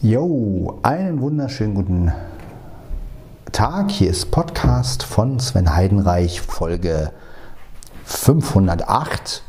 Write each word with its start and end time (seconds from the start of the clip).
Jo, 0.00 0.78
einen 0.82 1.20
wunderschönen 1.20 1.74
guten 1.74 2.12
Tag. 3.50 3.90
Hier 3.90 4.08
ist 4.08 4.30
Podcast 4.30 5.02
von 5.02 5.40
Sven 5.40 5.74
Heidenreich, 5.74 6.40
Folge 6.40 7.10
508. 8.04 9.42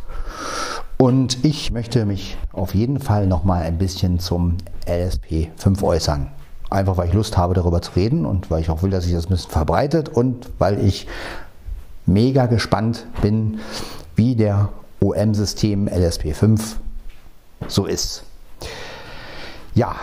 Und 0.98 1.46
ich 1.46 1.72
möchte 1.72 2.04
mich 2.08 2.36
auf 2.52 2.74
jeden 2.74 3.00
Fall 3.00 3.28
noch 3.28 3.44
mal 3.44 3.62
ein 3.62 3.78
bisschen 3.78 4.18
zum 4.18 4.58
LSP 4.88 5.52
5 5.56 5.84
äußern. 5.84 6.32
Einfach 6.72 6.98
weil 6.98 7.10
ich 7.10 7.14
Lust 7.14 7.38
habe, 7.38 7.54
darüber 7.54 7.84
zu 7.84 7.92
reden 7.96 8.26
und 8.26 8.50
weil 8.50 8.62
ich 8.62 8.72
auch 8.72 8.82
will, 8.82 8.90
dass 8.90 9.04
sich 9.04 9.14
das 9.14 9.28
ein 9.28 9.30
bisschen 9.30 9.52
verbreitet 9.52 10.10
und 10.10 10.50
weil 10.58 10.84
ich 10.84 11.06
mega 12.08 12.48
gespannt 12.48 13.06
bin, 13.22 13.60
wie 14.16 14.36
der 14.36 14.70
OM-System 15.00 15.88
LSP 15.88 16.34
5 16.34 16.80
so 17.68 17.86
ist. 17.86 18.24
Ja, 19.76 19.96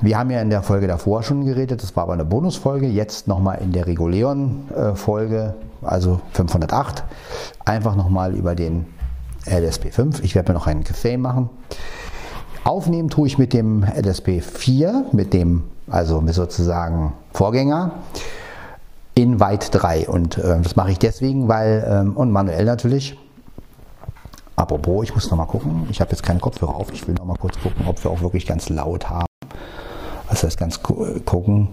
wir 0.00 0.18
haben 0.18 0.30
ja 0.30 0.40
in 0.40 0.50
der 0.50 0.62
Folge 0.62 0.86
davor 0.86 1.22
schon 1.22 1.44
geredet, 1.44 1.82
das 1.82 1.94
war 1.96 2.04
aber 2.04 2.14
eine 2.14 2.24
Bonusfolge, 2.24 2.86
jetzt 2.86 3.28
nochmal 3.28 3.58
in 3.60 3.72
der 3.72 3.86
regulären 3.86 4.68
äh, 4.74 4.94
Folge, 4.94 5.54
also 5.82 6.20
508, 6.32 7.04
einfach 7.64 7.96
nochmal 7.96 8.34
über 8.34 8.54
den 8.54 8.86
LSP5. 9.46 10.22
Ich 10.22 10.34
werde 10.34 10.52
mir 10.52 10.58
noch 10.58 10.66
einen 10.66 10.84
Kaffee 10.84 11.16
machen. 11.16 11.50
Aufnehmen 12.64 13.08
tue 13.08 13.26
ich 13.26 13.38
mit 13.38 13.52
dem 13.52 13.84
LSP4, 13.84 15.04
mit 15.12 15.32
dem, 15.32 15.64
also 15.88 16.20
mit 16.20 16.34
sozusagen 16.34 17.12
Vorgänger, 17.32 17.92
in 19.14 19.40
Weit 19.40 19.68
3. 19.72 20.08
Und 20.08 20.38
äh, 20.38 20.60
das 20.62 20.76
mache 20.76 20.92
ich 20.92 20.98
deswegen, 20.98 21.48
weil, 21.48 21.86
ähm, 21.88 22.16
und 22.16 22.30
manuell 22.30 22.64
natürlich, 22.64 23.18
Apropos, 24.56 25.04
ich 25.04 25.14
muss 25.14 25.30
noch 25.30 25.38
mal 25.38 25.46
gucken. 25.46 25.86
Ich 25.90 26.02
habe 26.02 26.10
jetzt 26.10 26.22
keine 26.22 26.38
Kopfhörer 26.38 26.74
auf. 26.74 26.92
Ich 26.92 27.08
will 27.08 27.14
noch 27.14 27.24
mal 27.24 27.38
kurz 27.38 27.58
gucken, 27.58 27.86
ob 27.86 28.04
wir 28.04 28.10
auch 28.10 28.20
wirklich 28.20 28.46
ganz 28.46 28.68
laut 28.68 29.08
haben. 29.08 29.29
Was 30.30 30.44
heißt 30.44 30.58
ganz 30.58 30.82
gucken? 30.82 31.68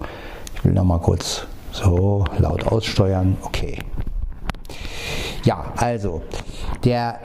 Ich 0.55 0.66
will 0.66 0.73
noch 0.73 0.83
mal 0.83 1.00
kurz 1.00 1.45
so 1.72 2.25
laut 2.39 2.67
aussteuern. 2.67 3.38
Okay. 3.44 3.80
Ja, 5.45 5.72
also 5.77 6.23
der 6.83 7.19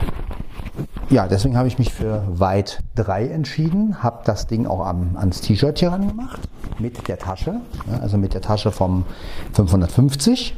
ja, 1.09 1.27
deswegen 1.27 1.57
habe 1.57 1.67
ich 1.67 1.77
mich 1.77 1.93
für 1.93 2.23
Weit 2.27 2.79
3 2.95 3.27
entschieden, 3.27 4.01
habe 4.01 4.21
das 4.25 4.47
Ding 4.47 4.65
auch 4.65 4.85
am, 4.85 5.15
ans 5.17 5.41
T-Shirt 5.41 5.77
hier 5.77 5.91
ran 5.91 6.07
gemacht, 6.07 6.39
mit 6.79 7.07
der 7.07 7.19
Tasche, 7.19 7.61
also 8.01 8.17
mit 8.17 8.33
der 8.33 8.41
Tasche 8.41 8.71
vom 8.71 9.05
550. 9.53 10.55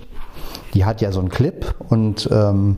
Die 0.74 0.86
hat 0.86 1.02
ja 1.02 1.12
so 1.12 1.20
einen 1.20 1.30
Clip 1.30 1.76
und 1.90 2.30
ähm, 2.32 2.78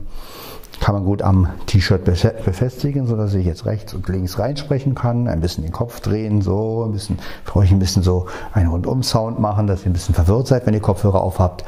kann 0.80 0.94
man 0.94 1.04
gut 1.04 1.22
am 1.22 1.48
T-Shirt 1.66 2.04
befestigen, 2.04 3.06
sodass 3.06 3.34
ich 3.34 3.44
jetzt 3.44 3.66
rechts 3.66 3.94
und 3.94 4.08
links 4.08 4.38
reinsprechen 4.38 4.94
kann, 4.94 5.28
ein 5.28 5.40
bisschen 5.40 5.64
den 5.64 5.72
Kopf 5.72 6.00
drehen, 6.00 6.40
so 6.40 6.84
ein 6.86 6.92
bisschen, 6.92 7.18
für 7.44 7.56
euch 7.56 7.70
ein 7.70 7.78
bisschen 7.78 8.02
so 8.02 8.26
einen 8.52 8.68
Rundum-Sound 8.68 9.40
machen, 9.40 9.66
dass 9.66 9.82
ihr 9.82 9.90
ein 9.90 9.92
bisschen 9.92 10.14
verwirrt 10.14 10.46
seid, 10.46 10.66
wenn 10.66 10.74
ihr 10.74 10.80
Kopfhörer 10.80 11.20
auf 11.20 11.38
habt. 11.38 11.64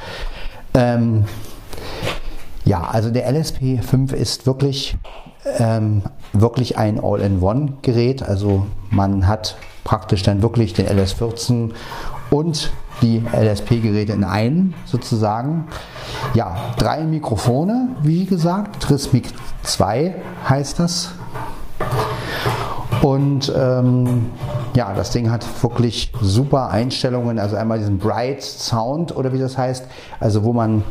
Ähm, 0.74 1.24
ja, 2.64 2.82
also 2.82 3.10
der 3.10 3.30
LSP 3.30 3.82
5 3.82 4.12
ist 4.12 4.46
wirklich, 4.46 4.96
ähm, 5.58 6.02
wirklich 6.32 6.78
ein 6.78 7.02
All-in-One-Gerät. 7.02 8.22
Also 8.22 8.66
man 8.90 9.26
hat 9.26 9.56
praktisch 9.84 10.22
dann 10.22 10.42
wirklich 10.42 10.72
den 10.72 10.86
LS14 10.86 11.72
und 12.30 12.72
die 13.02 13.22
LSP-Geräte 13.32 14.12
in 14.12 14.24
einem 14.24 14.74
sozusagen. 14.84 15.66
Ja, 16.34 16.56
drei 16.76 17.02
Mikrofone, 17.02 17.88
wie 18.02 18.26
gesagt, 18.26 18.82
Trismic 18.82 19.24
2 19.62 20.14
heißt 20.48 20.78
das. 20.78 21.12
Und 23.02 23.50
ähm, 23.56 24.26
ja, 24.74 24.92
das 24.94 25.10
Ding 25.10 25.30
hat 25.30 25.44
wirklich 25.62 26.12
super 26.20 26.68
Einstellungen. 26.70 27.38
Also 27.38 27.56
einmal 27.56 27.78
diesen 27.78 27.98
Bright 27.98 28.42
Sound 28.42 29.16
oder 29.16 29.32
wie 29.32 29.38
das 29.38 29.56
heißt, 29.56 29.86
also 30.18 30.44
wo 30.44 30.52
man 30.52 30.84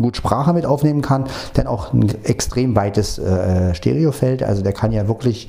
gut 0.00 0.16
Sprache 0.16 0.52
mit 0.52 0.64
aufnehmen 0.64 1.02
kann, 1.02 1.24
dann 1.54 1.66
auch 1.66 1.92
ein 1.92 2.08
extrem 2.24 2.76
weites 2.76 3.18
äh, 3.18 3.74
Stereofeld. 3.74 4.42
Also 4.42 4.62
der 4.62 4.72
kann 4.72 4.92
ja 4.92 5.08
wirklich 5.08 5.48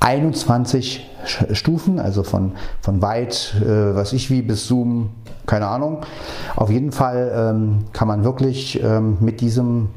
21 0.00 1.08
Stufen, 1.52 1.98
also 1.98 2.22
von, 2.22 2.52
von 2.80 3.02
weit, 3.02 3.54
äh, 3.60 3.94
was 3.94 4.12
ich 4.12 4.30
wie, 4.30 4.42
bis 4.42 4.66
Zoom, 4.66 5.10
keine 5.46 5.66
Ahnung. 5.66 5.98
Auf 6.56 6.70
jeden 6.70 6.92
Fall 6.92 7.32
ähm, 7.34 7.84
kann 7.92 8.08
man 8.08 8.24
wirklich 8.24 8.82
ähm, 8.82 9.18
mit 9.20 9.40
diesem 9.40 9.88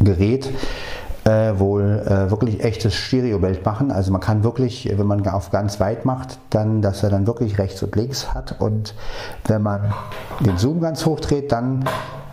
Gerät 0.00 0.50
äh, 1.24 1.58
wohl 1.58 2.04
äh, 2.06 2.30
wirklich 2.30 2.62
echtes 2.62 2.94
Stereobild 2.94 3.64
machen. 3.64 3.90
Also 3.90 4.12
man 4.12 4.20
kann 4.20 4.44
wirklich, 4.44 4.88
wenn 4.96 5.06
man 5.06 5.26
auf 5.26 5.50
ganz 5.50 5.80
weit 5.80 6.04
macht, 6.04 6.38
dann, 6.50 6.82
dass 6.82 7.02
er 7.02 7.10
dann 7.10 7.26
wirklich 7.26 7.58
rechts 7.58 7.82
und 7.82 7.96
links 7.96 8.32
hat. 8.32 8.60
Und 8.60 8.94
wenn 9.46 9.62
man 9.62 9.92
den 10.40 10.56
Zoom 10.56 10.80
ganz 10.80 11.04
hoch 11.04 11.18
dreht, 11.18 11.50
dann 11.50 11.84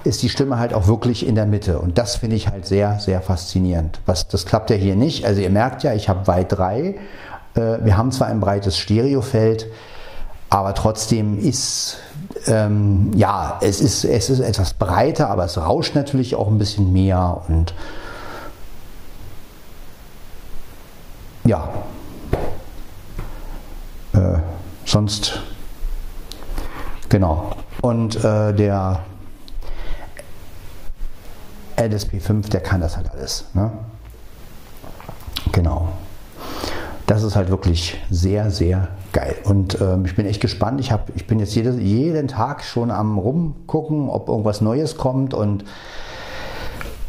ist 0.03 0.21
die 0.21 0.29
Stimme 0.29 0.59
halt 0.59 0.73
auch 0.73 0.87
wirklich 0.87 1.25
in 1.25 1.35
der 1.35 1.45
Mitte. 1.45 1.79
Und 1.79 1.97
das 1.97 2.17
finde 2.17 2.35
ich 2.35 2.49
halt 2.49 2.65
sehr, 2.65 2.99
sehr 2.99 3.21
faszinierend. 3.21 3.99
Was, 4.05 4.27
das 4.27 4.45
klappt 4.45 4.69
ja 4.69 4.75
hier 4.75 4.95
nicht. 4.95 5.25
Also 5.25 5.41
ihr 5.41 5.49
merkt 5.49 5.83
ja, 5.83 5.93
ich 5.93 6.09
habe 6.09 6.27
weit 6.27 6.51
drei. 6.51 6.95
Äh, 7.55 7.77
wir 7.83 7.97
haben 7.97 8.11
zwar 8.11 8.27
ein 8.27 8.39
breites 8.39 8.77
Stereofeld, 8.77 9.67
aber 10.49 10.73
trotzdem 10.75 11.39
ist, 11.39 11.97
ähm, 12.47 13.11
ja, 13.15 13.59
es 13.61 13.81
ist, 13.81 14.03
es 14.03 14.29
ist 14.29 14.39
etwas 14.39 14.73
breiter, 14.73 15.29
aber 15.29 15.45
es 15.45 15.57
rauscht 15.57 15.95
natürlich 15.95 16.35
auch 16.35 16.47
ein 16.47 16.57
bisschen 16.57 16.93
mehr 16.93 17.41
und 17.47 17.73
ja, 21.45 21.69
äh, 24.13 24.39
sonst, 24.85 25.41
genau. 27.09 27.51
Und 27.81 28.23
äh, 28.23 28.53
der 28.53 28.99
LSP5, 31.85 32.49
der 32.49 32.61
kann 32.61 32.81
das 32.81 32.97
halt 32.97 33.11
alles. 33.11 33.45
Ne? 33.53 33.71
Genau. 35.51 35.89
Das 37.05 37.23
ist 37.23 37.35
halt 37.35 37.49
wirklich 37.49 38.01
sehr, 38.09 38.49
sehr 38.49 38.87
geil. 39.11 39.35
Und 39.43 39.79
ähm, 39.81 40.05
ich 40.05 40.15
bin 40.15 40.25
echt 40.25 40.41
gespannt. 40.41 40.79
Ich, 40.79 40.91
hab, 40.91 41.11
ich 41.15 41.27
bin 41.27 41.39
jetzt 41.39 41.53
jede, 41.53 41.71
jeden 41.73 42.27
Tag 42.27 42.63
schon 42.63 42.91
am 42.91 43.17
rumgucken, 43.17 44.09
ob 44.09 44.29
irgendwas 44.29 44.61
Neues 44.61 44.97
kommt. 44.97 45.33
Und 45.33 45.65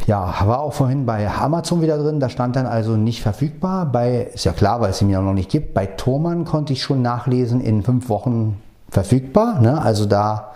ja, 0.07 0.35
war 0.45 0.61
auch 0.61 0.73
vorhin 0.73 1.07
bei 1.07 1.29
Amazon 1.31 1.81
wieder 1.81 1.97
drin. 1.97 2.21
Da 2.21 2.29
stand 2.29 2.57
dann 2.57 2.67
also 2.67 2.97
nicht 2.97 3.23
verfügbar. 3.23 3.87
Bei, 3.87 4.31
ist 4.35 4.45
ja 4.45 4.53
klar, 4.53 4.81
weil 4.81 4.91
es 4.91 5.01
ihn 5.01 5.11
ja 5.11 5.21
noch 5.21 5.33
nicht 5.33 5.51
gibt. 5.51 5.75
Bei 5.75 5.87
Thomann 5.87 6.45
konnte 6.45 6.73
ich 6.73 6.83
schon 6.83 7.01
nachlesen, 7.01 7.61
in 7.61 7.83
fünf 7.83 8.09
Wochen 8.09 8.61
verfügbar. 8.91 9.61
Ne? 9.61 9.81
Also 9.81 10.07
da 10.07 10.54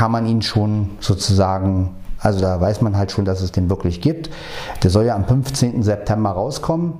kann 0.00 0.12
man 0.12 0.24
ihn 0.24 0.40
schon 0.40 0.92
sozusagen, 1.00 1.94
also 2.18 2.40
da 2.40 2.58
weiß 2.58 2.80
man 2.80 2.96
halt 2.96 3.12
schon, 3.12 3.26
dass 3.26 3.42
es 3.42 3.52
den 3.52 3.68
wirklich 3.68 4.00
gibt. 4.00 4.30
Der 4.82 4.88
soll 4.88 5.04
ja 5.04 5.14
am 5.14 5.26
15. 5.26 5.82
September 5.82 6.30
rauskommen. 6.30 6.94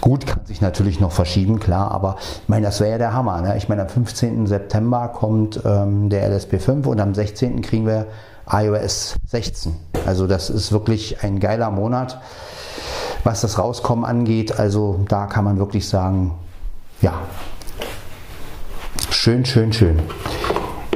Gut, 0.00 0.26
kann 0.26 0.44
sich 0.44 0.60
natürlich 0.60 0.98
noch 0.98 1.12
verschieben, 1.12 1.60
klar, 1.60 1.92
aber 1.92 2.16
ich 2.42 2.48
meine, 2.48 2.66
das 2.66 2.80
wäre 2.80 2.90
ja 2.90 2.98
der 2.98 3.12
Hammer. 3.12 3.40
Ne? 3.40 3.56
Ich 3.56 3.68
meine, 3.68 3.82
am 3.82 3.88
15. 3.88 4.48
September 4.48 5.12
kommt 5.14 5.60
ähm, 5.64 6.08
der 6.08 6.28
LSP5 6.28 6.88
und 6.88 6.98
am 6.98 7.14
16. 7.14 7.62
kriegen 7.62 7.86
wir 7.86 8.08
iOS 8.50 9.14
16. 9.28 9.72
Also 10.04 10.26
das 10.26 10.50
ist 10.50 10.72
wirklich 10.72 11.22
ein 11.22 11.38
geiler 11.38 11.70
Monat, 11.70 12.20
was 13.22 13.42
das 13.42 13.60
Rauskommen 13.60 14.04
angeht. 14.04 14.58
Also 14.58 15.04
da 15.06 15.26
kann 15.26 15.44
man 15.44 15.60
wirklich 15.60 15.88
sagen, 15.88 16.34
ja, 17.00 17.12
schön, 19.08 19.44
schön, 19.44 19.72
schön. 19.72 20.00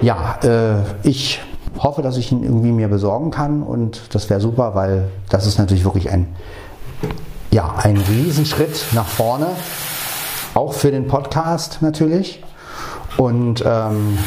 Ja, 0.03 0.39
äh, 0.45 0.83
ich 1.03 1.41
hoffe, 1.79 2.03
dass 2.03 2.17
ich 2.17 2.31
ihn 2.33 2.43
irgendwie 2.43 2.73
mir 2.73 2.89
besorgen 2.89 3.31
kann 3.31 3.63
und 3.63 4.15
das 4.15 4.29
wäre 4.31 4.41
super, 4.41 4.75
weil 4.75 5.09
das 5.29 5.47
ist 5.47 5.59
natürlich 5.59 5.85
wirklich 5.85 6.11
ein, 6.11 6.35
ja, 7.51 7.75
ein 7.83 7.97
Riesenschritt 7.97 8.87
nach 8.93 9.07
vorne, 9.07 9.49
auch 10.55 10.73
für 10.73 10.91
den 10.91 11.07
Podcast 11.07 11.79
natürlich 11.81 12.43
und 13.17 13.65
ähm, 13.67 14.19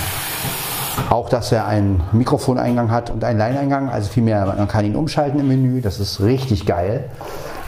auch, 1.09 1.29
dass 1.29 1.51
er 1.51 1.65
einen 1.65 2.03
Mikrofoneingang 2.11 2.91
hat 2.91 3.09
und 3.09 3.23
einen 3.23 3.39
Line-Eingang, 3.39 3.89
also 3.89 4.09
vielmehr, 4.09 4.45
man 4.45 4.67
kann 4.67 4.85
ihn 4.85 4.95
umschalten 4.95 5.39
im 5.39 5.47
Menü, 5.47 5.81
das 5.81 5.99
ist 5.99 6.21
richtig 6.21 6.65
geil. 6.65 7.09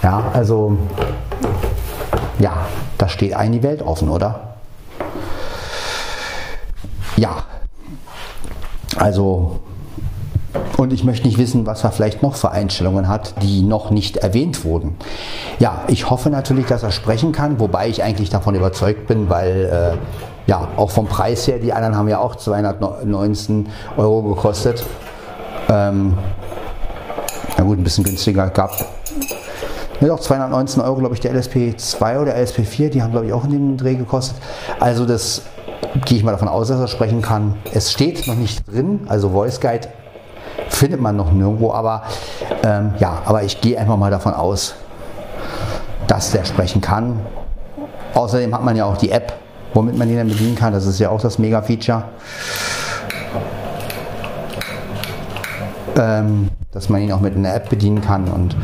Ja, 0.03 0.31
also, 0.33 0.77
ja, 2.39 2.65
da 2.97 3.07
steht 3.07 3.35
ein 3.35 3.51
die 3.51 3.63
Welt 3.63 3.81
offen, 3.81 4.09
oder? 4.09 4.55
Ja, 7.15 7.43
also, 9.01 9.59
und 10.77 10.93
ich 10.93 11.03
möchte 11.03 11.25
nicht 11.25 11.39
wissen, 11.39 11.65
was 11.65 11.83
er 11.83 11.91
vielleicht 11.91 12.21
noch 12.21 12.35
für 12.35 12.51
Einstellungen 12.51 13.07
hat, 13.07 13.33
die 13.41 13.63
noch 13.63 13.89
nicht 13.89 14.17
erwähnt 14.17 14.63
wurden. 14.63 14.95
Ja, 15.57 15.81
ich 15.87 16.11
hoffe 16.11 16.29
natürlich, 16.29 16.67
dass 16.67 16.83
er 16.83 16.91
sprechen 16.91 17.31
kann, 17.31 17.59
wobei 17.59 17.89
ich 17.89 18.03
eigentlich 18.03 18.29
davon 18.29 18.53
überzeugt 18.53 19.07
bin, 19.07 19.27
weil 19.27 19.97
äh, 19.97 20.49
ja, 20.49 20.67
auch 20.77 20.91
vom 20.91 21.07
Preis 21.07 21.47
her, 21.47 21.57
die 21.57 21.73
anderen 21.73 21.95
haben 21.95 22.09
ja 22.09 22.19
auch 22.19 22.35
219 22.35 23.69
Euro 23.97 24.21
gekostet. 24.21 24.85
Ähm, 25.67 26.15
na 27.57 27.63
gut, 27.63 27.79
ein 27.79 27.83
bisschen 27.83 28.03
günstiger 28.03 28.51
gab 28.51 28.71
Ne, 29.99 30.07
doch 30.07 30.19
219 30.19 30.81
Euro, 30.81 30.95
glaube 30.95 31.13
ich, 31.13 31.19
der 31.21 31.31
LSP 31.31 31.77
2 31.77 32.19
oder 32.19 32.35
LSP 32.35 32.65
4, 32.65 32.89
die 32.89 33.03
haben, 33.03 33.11
glaube 33.11 33.27
ich, 33.27 33.33
auch 33.33 33.43
in 33.45 33.51
dem 33.51 33.77
Dreh 33.77 33.93
gekostet. 33.93 34.35
Also 34.79 35.05
das 35.05 35.43
gehe 36.05 36.17
ich 36.17 36.23
mal 36.23 36.31
davon 36.31 36.47
aus, 36.47 36.67
dass 36.67 36.79
er 36.79 36.87
sprechen 36.87 37.21
kann. 37.21 37.55
Es 37.73 37.91
steht 37.91 38.27
noch 38.27 38.35
nicht 38.35 38.67
drin, 38.71 39.01
also 39.07 39.29
Voice 39.29 39.59
Guide 39.59 39.87
findet 40.69 41.01
man 41.01 41.15
noch 41.15 41.31
nirgendwo, 41.31 41.71
aber 41.73 42.03
ähm, 42.63 42.93
ja, 42.99 43.21
aber 43.25 43.43
ich 43.43 43.61
gehe 43.61 43.77
einfach 43.77 43.97
mal 43.97 44.11
davon 44.11 44.33
aus, 44.33 44.75
dass 46.07 46.31
der 46.31 46.45
sprechen 46.45 46.81
kann. 46.81 47.19
Außerdem 48.13 48.53
hat 48.53 48.63
man 48.63 48.75
ja 48.75 48.85
auch 48.85 48.97
die 48.97 49.11
App, 49.11 49.33
womit 49.73 49.97
man 49.97 50.09
ihn 50.09 50.17
dann 50.17 50.27
bedienen 50.27 50.55
kann. 50.55 50.73
Das 50.73 50.85
ist 50.85 50.99
ja 50.99 51.09
auch 51.09 51.21
das 51.21 51.39
Mega-Feature. 51.39 52.03
Ähm, 55.97 56.49
dass 56.71 56.89
man 56.89 57.01
ihn 57.01 57.11
auch 57.11 57.19
mit 57.19 57.35
einer 57.35 57.53
App 57.53 57.69
bedienen 57.69 58.01
kann. 58.01 58.25
Und 58.25 58.55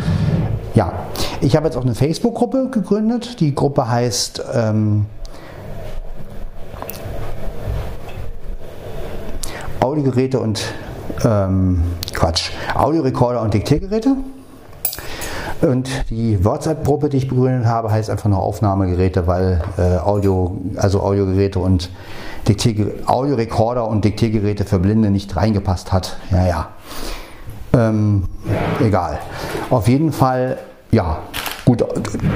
ja, 0.75 0.93
ich 1.41 1.55
habe 1.55 1.67
jetzt 1.67 1.77
auch 1.77 1.83
eine 1.83 1.95
Facebook-Gruppe 1.95 2.69
gegründet. 2.71 3.39
Die 3.39 3.53
Gruppe 3.53 3.89
heißt 3.89 4.43
ähm, 4.53 5.05
Audiogeräte 9.79 10.39
und 10.39 10.63
ähm, 11.23 11.83
Quatsch, 12.13 12.51
Audiorekorder 12.75 13.41
und 13.41 13.53
Diktiergeräte. 13.53 14.15
Und 15.61 15.89
die 16.11 16.43
WhatsApp-Gruppe, 16.45 17.09
die 17.09 17.17
ich 17.17 17.27
begründet 17.27 17.65
habe, 17.65 17.91
heißt 17.91 18.09
einfach 18.09 18.29
nur 18.29 18.39
Aufnahmegeräte, 18.39 19.25
weil 19.25 19.61
äh, 19.77 19.97
Audio, 19.97 20.57
also 20.75 21.01
Audiogeräte 21.01 21.59
und 21.59 21.89
Diktierger 22.47 22.91
Audiorekorder 23.07 23.87
und 23.87 24.05
Diktiergeräte 24.05 24.65
für 24.65 24.79
Blinde 24.79 25.09
nicht 25.09 25.35
reingepasst 25.35 25.91
hat. 25.91 26.17
Ja, 26.31 26.47
ja. 26.47 26.67
Ähm, 27.73 28.25
egal. 28.79 29.19
Auf 29.69 29.87
jeden 29.87 30.11
Fall, 30.11 30.57
ja, 30.91 31.19
gut, 31.65 31.83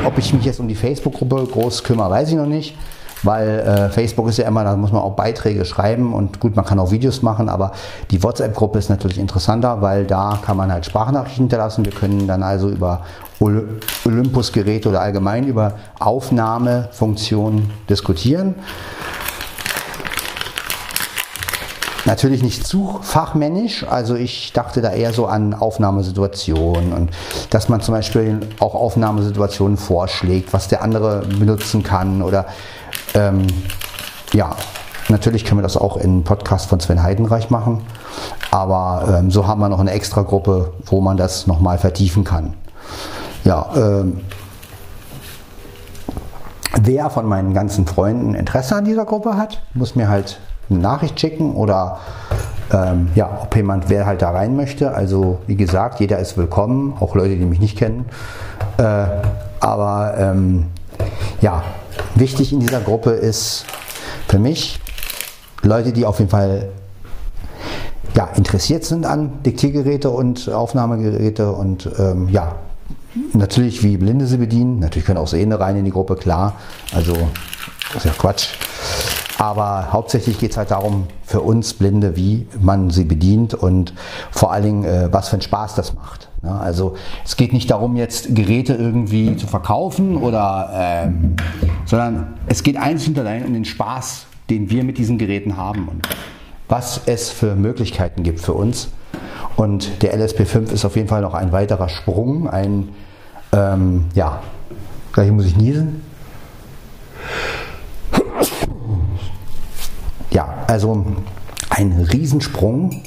ob 0.03 0.17
ich 0.17 0.33
mich 0.33 0.45
jetzt 0.45 0.59
um 0.59 0.67
die 0.67 0.75
Facebook-Gruppe 0.75 1.47
groß 1.51 1.83
kümmere, 1.83 2.09
weiß 2.09 2.29
ich 2.29 2.35
noch 2.35 2.47
nicht 2.47 2.75
weil 3.23 3.59
äh, 3.59 3.89
Facebook 3.89 4.27
ist 4.29 4.37
ja 4.37 4.47
immer, 4.47 4.63
da 4.63 4.75
muss 4.75 4.91
man 4.91 5.01
auch 5.01 5.15
Beiträge 5.15 5.65
schreiben 5.65 6.13
und 6.13 6.39
gut, 6.39 6.55
man 6.55 6.65
kann 6.65 6.79
auch 6.79 6.91
Videos 6.91 7.21
machen, 7.21 7.49
aber 7.49 7.71
die 8.09 8.23
WhatsApp-Gruppe 8.23 8.79
ist 8.79 8.89
natürlich 8.89 9.17
interessanter, 9.17 9.81
weil 9.81 10.05
da 10.05 10.39
kann 10.43 10.57
man 10.57 10.71
halt 10.71 10.85
Sprachnachrichten 10.85 11.43
hinterlassen. 11.43 11.85
Wir 11.85 11.91
können 11.91 12.27
dann 12.27 12.43
also 12.43 12.69
über 12.69 13.01
Olympus-Geräte 13.39 14.89
oder 14.89 15.01
allgemein 15.01 15.47
über 15.47 15.73
Aufnahmefunktionen 15.99 17.71
diskutieren. 17.89 18.55
Natürlich 22.05 22.41
nicht 22.41 22.65
zu 22.65 22.99
fachmännisch, 23.03 23.85
also 23.87 24.15
ich 24.15 24.53
dachte 24.53 24.81
da 24.81 24.91
eher 24.91 25.13
so 25.13 25.27
an 25.27 25.53
Aufnahmesituationen 25.53 26.93
und 26.93 27.11
dass 27.51 27.69
man 27.69 27.81
zum 27.81 27.93
Beispiel 27.93 28.39
auch 28.59 28.73
Aufnahmesituationen 28.73 29.77
vorschlägt, 29.77 30.51
was 30.51 30.67
der 30.67 30.81
andere 30.81 31.23
benutzen 31.37 31.83
kann 31.83 32.23
oder 32.23 32.47
ähm, 33.13 33.47
ja, 34.33 34.55
natürlich 35.09 35.45
können 35.45 35.59
wir 35.59 35.63
das 35.63 35.77
auch 35.77 35.97
in 35.97 36.23
Podcast 36.23 36.67
von 36.67 36.79
Sven 36.79 37.03
Heidenreich 37.03 37.49
machen, 37.49 37.81
aber 38.51 39.19
ähm, 39.19 39.31
so 39.31 39.47
haben 39.47 39.59
wir 39.59 39.69
noch 39.69 39.79
eine 39.79 39.91
extra 39.91 40.21
Gruppe, 40.21 40.73
wo 40.85 41.01
man 41.01 41.17
das 41.17 41.47
nochmal 41.47 41.77
vertiefen 41.77 42.23
kann. 42.23 42.53
Ja, 43.43 43.69
ähm, 43.75 44.21
wer 46.79 47.09
von 47.09 47.25
meinen 47.25 47.53
ganzen 47.53 47.85
Freunden 47.85 48.35
Interesse 48.35 48.75
an 48.75 48.85
dieser 48.85 49.05
Gruppe 49.05 49.35
hat, 49.35 49.61
muss 49.73 49.95
mir 49.95 50.09
halt 50.09 50.39
eine 50.69 50.79
Nachricht 50.79 51.19
schicken 51.19 51.55
oder 51.55 51.99
ähm, 52.73 53.09
ja, 53.15 53.29
ob 53.41 53.55
jemand, 53.55 53.89
wer 53.89 54.05
halt 54.05 54.21
da 54.21 54.31
rein 54.31 54.55
möchte. 54.55 54.93
Also 54.93 55.39
wie 55.47 55.55
gesagt, 55.55 55.99
jeder 55.99 56.19
ist 56.19 56.37
willkommen, 56.37 56.95
auch 56.99 57.15
Leute, 57.15 57.35
die 57.35 57.45
mich 57.45 57.59
nicht 57.59 57.77
kennen. 57.77 58.05
Äh, 58.77 59.05
aber 59.59 60.13
ähm, 60.17 60.67
ja, 61.41 61.63
Wichtig 62.15 62.53
in 62.53 62.59
dieser 62.59 62.81
Gruppe 62.81 63.11
ist 63.11 63.65
für 64.27 64.39
mich 64.39 64.79
Leute, 65.63 65.93
die 65.93 66.05
auf 66.05 66.19
jeden 66.19 66.31
Fall 66.31 66.69
ja, 68.15 68.29
interessiert 68.35 68.83
sind 68.83 69.05
an 69.05 69.43
Diktiergeräte 69.43 70.09
und 70.09 70.49
Aufnahmegeräte 70.49 71.51
und 71.51 71.89
ähm, 71.97 72.29
ja, 72.29 72.55
natürlich 73.33 73.83
wie 73.83 73.97
Blinde 73.97 74.25
sie 74.25 74.37
bedienen. 74.37 74.79
Natürlich 74.79 75.05
können 75.05 75.17
auch 75.17 75.27
Sehende 75.27 75.59
rein 75.59 75.75
in 75.77 75.85
die 75.85 75.91
Gruppe, 75.91 76.15
klar. 76.15 76.53
Also, 76.93 77.15
ist 77.95 78.05
ja 78.05 78.11
Quatsch. 78.17 78.49
Aber 79.37 79.91
hauptsächlich 79.91 80.39
geht 80.39 80.51
es 80.51 80.57
halt 80.57 80.71
darum, 80.71 81.07
für 81.23 81.41
uns 81.41 81.73
Blinde, 81.73 82.15
wie 82.15 82.47
man 82.59 82.89
sie 82.89 83.05
bedient 83.05 83.53
und 83.53 83.93
vor 84.29 84.51
allen 84.51 84.63
Dingen, 84.63 84.83
äh, 84.85 85.09
was 85.11 85.29
für 85.29 85.33
einen 85.33 85.41
Spaß 85.41 85.75
das 85.75 85.93
macht. 85.93 86.30
Ja, 86.43 86.57
also 86.57 86.95
es 87.23 87.35
geht 87.35 87.53
nicht 87.53 87.69
darum, 87.69 87.95
jetzt 87.95 88.33
Geräte 88.35 88.73
irgendwie 88.73 89.35
zu 89.37 89.45
verkaufen 89.45 90.17
oder, 90.17 90.71
ähm, 90.73 91.35
sondern 91.85 92.33
es 92.47 92.63
geht 92.63 92.77
einzig 92.77 93.09
und 93.09 93.19
allein 93.19 93.45
um 93.45 93.53
den 93.53 93.65
Spaß, 93.65 94.25
den 94.49 94.71
wir 94.71 94.83
mit 94.83 94.97
diesen 94.97 95.19
Geräten 95.19 95.55
haben 95.55 95.87
und 95.87 96.07
was 96.67 97.01
es 97.05 97.29
für 97.29 97.55
Möglichkeiten 97.55 98.23
gibt 98.23 98.39
für 98.39 98.53
uns. 98.53 98.89
Und 99.55 100.01
der 100.01 100.17
LSP5 100.17 100.71
ist 100.71 100.85
auf 100.85 100.95
jeden 100.95 101.09
Fall 101.09 101.21
noch 101.21 101.35
ein 101.35 101.51
weiterer 101.51 101.89
Sprung, 101.89 102.49
ein, 102.49 102.89
ähm, 103.51 104.05
ja, 104.15 104.41
gleich 105.11 105.29
muss 105.31 105.45
ich 105.45 105.57
niesen. 105.57 106.01
Ja, 110.31 110.63
also 110.67 111.05
ein 111.69 112.07
Riesensprung, 112.11 113.03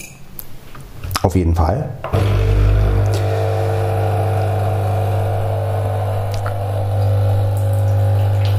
auf 1.22 1.34
jeden 1.34 1.54
Fall. 1.54 1.88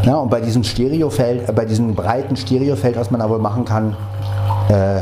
Ja, 0.06 0.18
und 0.18 0.30
bei 0.30 0.40
diesem 0.40 0.64
Stereofeld, 0.64 1.50
äh, 1.50 1.52
bei 1.52 1.66
diesem 1.66 1.96
breiten 1.96 2.36
Stereofeld, 2.36 2.96
was 2.96 3.10
man 3.10 3.22
aber 3.22 3.40
machen 3.40 3.66
kann, 3.66 3.98
äh, 4.70 5.02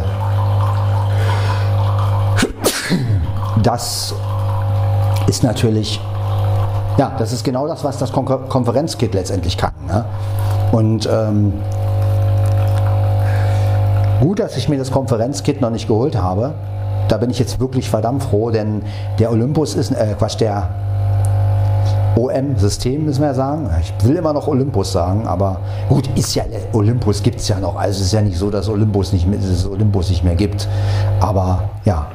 das 3.61 4.15
ist 5.27 5.43
natürlich, 5.43 5.99
ja, 6.97 7.11
das 7.17 7.33
ist 7.33 7.43
genau 7.43 7.67
das, 7.67 7.83
was 7.83 7.97
das 7.97 8.13
Kon 8.13 8.25
Konferenzkit 8.25 9.13
letztendlich 9.13 9.57
kann. 9.57 9.73
Ne? 9.87 10.05
Und 10.71 11.09
ähm, 11.11 11.51
gut, 14.21 14.39
dass 14.39 14.55
ich 14.55 14.69
mir 14.69 14.77
das 14.77 14.89
Konferenzkit 14.89 15.59
noch 15.59 15.69
nicht 15.69 15.89
geholt 15.89 16.15
habe. 16.15 16.53
Da 17.09 17.17
bin 17.17 17.29
ich 17.29 17.39
jetzt 17.39 17.59
wirklich 17.59 17.89
verdammt 17.89 18.23
froh, 18.23 18.51
denn 18.51 18.81
der 19.19 19.31
Olympus 19.31 19.75
ist, 19.75 19.91
äh, 19.91 20.15
Quatsch, 20.17 20.39
der 20.39 20.69
OM-System, 22.15 23.05
müssen 23.05 23.21
wir 23.21 23.27
ja 23.27 23.33
sagen. 23.33 23.69
Ich 23.81 24.05
will 24.05 24.15
immer 24.15 24.33
noch 24.33 24.47
Olympus 24.47 24.91
sagen, 24.91 25.27
aber 25.27 25.59
gut, 25.89 26.09
ist 26.15 26.35
ja 26.35 26.43
Olympus 26.73 27.23
gibt 27.23 27.39
es 27.39 27.47
ja 27.47 27.59
noch. 27.59 27.75
Also 27.75 27.99
es 27.99 28.07
ist 28.07 28.13
ja 28.13 28.21
nicht 28.21 28.37
so, 28.37 28.49
dass 28.49 28.69
Olympus 28.69 29.13
nicht, 29.13 29.27
dass 29.27 29.65
Olympus 29.65 30.09
nicht 30.09 30.23
mehr 30.23 30.35
gibt. 30.35 30.67
Aber 31.19 31.69
ja, 31.85 32.07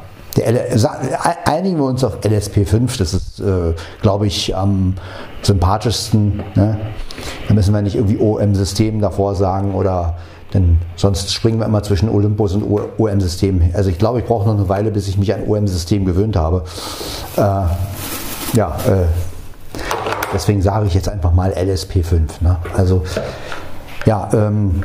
einigen 1.45 1.79
wir 1.79 1.85
uns 1.85 2.05
auf 2.05 2.21
LSP5, 2.21 2.99
das 2.99 3.15
ist, 3.15 3.41
äh, 3.41 3.75
glaube 4.03 4.27
ich, 4.27 4.57
am 4.57 4.95
sympathischsten. 5.43 6.43
Ne? 6.55 6.79
Da 7.49 7.55
müssen 7.55 7.75
wir 7.75 7.83
nicht 7.83 7.97
irgendwie 7.97 8.19
OM-System 8.19 9.01
davor 9.01 9.35
sagen 9.35 9.75
oder 9.75 10.17
denn 10.55 10.79
sonst 10.97 11.33
springen 11.33 11.59
wir 11.59 11.67
immer 11.67 11.83
zwischen 11.83 12.09
Olympus 12.09 12.55
und 12.55 12.65
OM-System. 12.99 13.71
Also 13.75 13.91
ich 13.91 13.99
glaube, 13.99 14.21
ich 14.21 14.25
brauche 14.25 14.49
noch 14.49 14.55
eine 14.55 14.69
Weile, 14.69 14.91
bis 14.91 15.07
ich 15.07 15.19
mich 15.19 15.35
an 15.35 15.43
OM-System 15.47 16.07
gewöhnt 16.07 16.37
habe. 16.37 16.65
Äh, 17.37 17.41
ja, 18.57 18.77
äh, 18.87 19.05
Deswegen 20.33 20.63
sage 20.63 20.87
ich 20.87 20.95
jetzt 20.95 21.09
einfach 21.09 21.33
mal 21.33 21.53
LSP5. 21.53 22.43
Ne? 22.43 22.57
Also 22.77 23.05
ja, 24.05 24.29
ähm, 24.33 24.83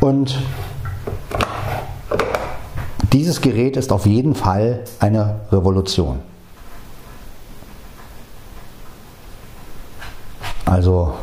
und 0.00 0.38
dieses 3.12 3.40
Gerät 3.40 3.76
ist 3.76 3.92
auf 3.92 4.06
jeden 4.06 4.34
Fall 4.34 4.80
eine 4.98 5.40
Revolution. 5.52 6.20
Also 10.64 11.14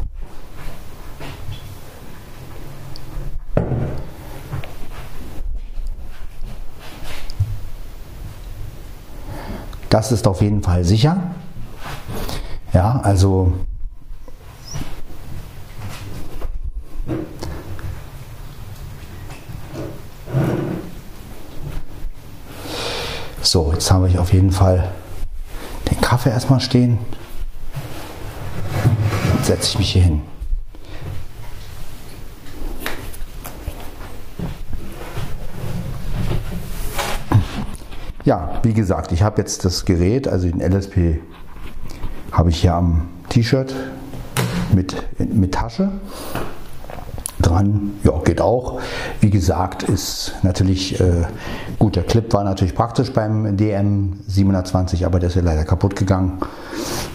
Das 10.00 10.14
ist 10.14 10.28
auf 10.28 10.42
jeden 10.42 10.64
Fall 10.64 10.86
sicher. 10.86 11.18
Ja, 12.72 13.02
also 13.04 13.52
So, 23.42 23.74
jetzt 23.74 23.92
habe 23.92 24.08
ich 24.08 24.18
auf 24.18 24.32
jeden 24.32 24.52
Fall 24.52 24.90
den 25.92 26.00
Kaffee 26.00 26.30
erstmal 26.30 26.62
stehen. 26.62 26.98
Jetzt 29.36 29.48
setze 29.48 29.68
ich 29.68 29.80
mich 29.80 29.92
hier 29.92 30.04
hin. 30.04 30.22
Ja, 38.30 38.60
wie 38.62 38.74
gesagt, 38.74 39.12
ich 39.12 39.24
habe 39.24 39.42
jetzt 39.42 39.66
das 39.66 39.86
Gerät, 39.86 40.28
also 40.28 40.48
den 40.48 40.62
LSP, 40.62 41.20
habe 42.32 42.52
ich 42.52 42.62
hier 42.62 42.76
am 42.76 43.08
T-Shirt 43.30 43.74
mit, 44.72 44.96
mit 45.34 45.56
Tasche 45.56 45.90
dran. 47.42 47.94
Ja, 48.04 48.20
geht 48.24 48.40
auch. 48.40 48.82
Wie 49.20 49.32
gesagt, 49.32 49.82
ist 49.82 50.36
natürlich 50.44 51.02
äh, 51.02 51.24
gut. 51.80 51.96
Der 51.96 52.04
Clip 52.04 52.32
war 52.32 52.44
natürlich 52.44 52.76
praktisch 52.76 53.12
beim 53.12 53.58
DM 53.58 54.20
720, 54.28 55.08
aber 55.08 55.20
der 55.20 55.30
ist 55.30 55.36
ja 55.36 55.42
leider 55.42 55.64
kaputt 55.64 55.96
gegangen. 55.96 56.38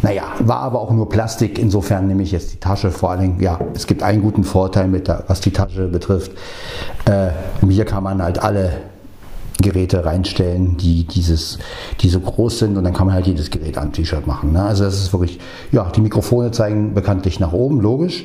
Naja, 0.02 0.24
war 0.40 0.62
aber 0.62 0.80
auch 0.80 0.90
nur 0.90 1.08
Plastik. 1.08 1.60
Insofern 1.60 2.08
nehme 2.08 2.24
ich 2.24 2.32
jetzt 2.32 2.54
die 2.54 2.58
Tasche. 2.58 2.90
Vor 2.90 3.12
allen 3.12 3.20
Dingen, 3.20 3.40
ja, 3.40 3.60
es 3.72 3.86
gibt 3.86 4.02
einen 4.02 4.20
guten 4.20 4.42
Vorteil, 4.42 4.88
mit 4.88 5.06
der, 5.06 5.22
was 5.28 5.40
die 5.40 5.52
Tasche 5.52 5.86
betrifft. 5.86 6.32
Äh, 7.04 7.28
hier 7.68 7.84
kann 7.84 8.02
man 8.02 8.20
halt 8.20 8.40
alle 8.42 8.93
Geräte 9.60 10.04
reinstellen, 10.04 10.76
die 10.76 11.04
dieses, 11.04 11.58
die 12.00 12.08
so 12.08 12.20
groß 12.20 12.58
sind 12.58 12.76
und 12.76 12.84
dann 12.84 12.92
kann 12.92 13.06
man 13.06 13.14
halt 13.14 13.26
jedes 13.26 13.50
Gerät 13.50 13.78
an 13.78 13.92
T-Shirt 13.92 14.26
machen. 14.26 14.52
Ne? 14.52 14.62
Also 14.62 14.84
das 14.84 14.94
ist 14.94 15.12
wirklich, 15.12 15.38
ja, 15.70 15.90
die 15.90 16.00
Mikrofone 16.00 16.50
zeigen 16.50 16.94
bekanntlich 16.94 17.38
nach 17.40 17.52
oben, 17.52 17.80
logisch. 17.80 18.24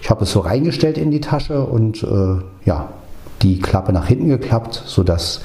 Ich 0.00 0.10
habe 0.10 0.24
es 0.24 0.30
so 0.30 0.40
reingestellt 0.40 0.96
in 0.96 1.10
die 1.10 1.20
Tasche 1.20 1.64
und 1.64 2.02
äh, 2.02 2.36
ja, 2.64 2.88
die 3.42 3.58
Klappe 3.60 3.92
nach 3.92 4.06
hinten 4.06 4.28
geklappt, 4.28 4.82
sodass 4.86 5.40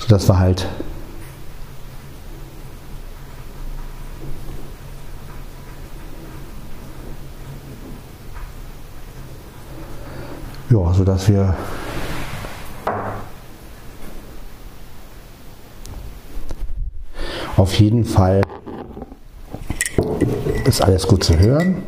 sodass 0.00 0.28
wir 0.28 0.38
halt 0.38 0.66
ja, 10.70 10.92
sodass 10.92 11.28
wir 11.28 11.54
auf 17.56 17.74
jeden 17.74 18.04
Fall 18.04 18.42
ist 20.64 20.82
alles 20.82 21.06
gut 21.06 21.24
zu 21.24 21.38
hören. 21.38 21.82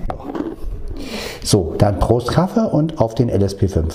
So, 1.42 1.74
dann 1.78 1.98
Prost 1.98 2.32
Kaffee 2.32 2.68
und 2.68 2.98
auf 2.98 3.14
den 3.14 3.30
LSP5. 3.30 3.94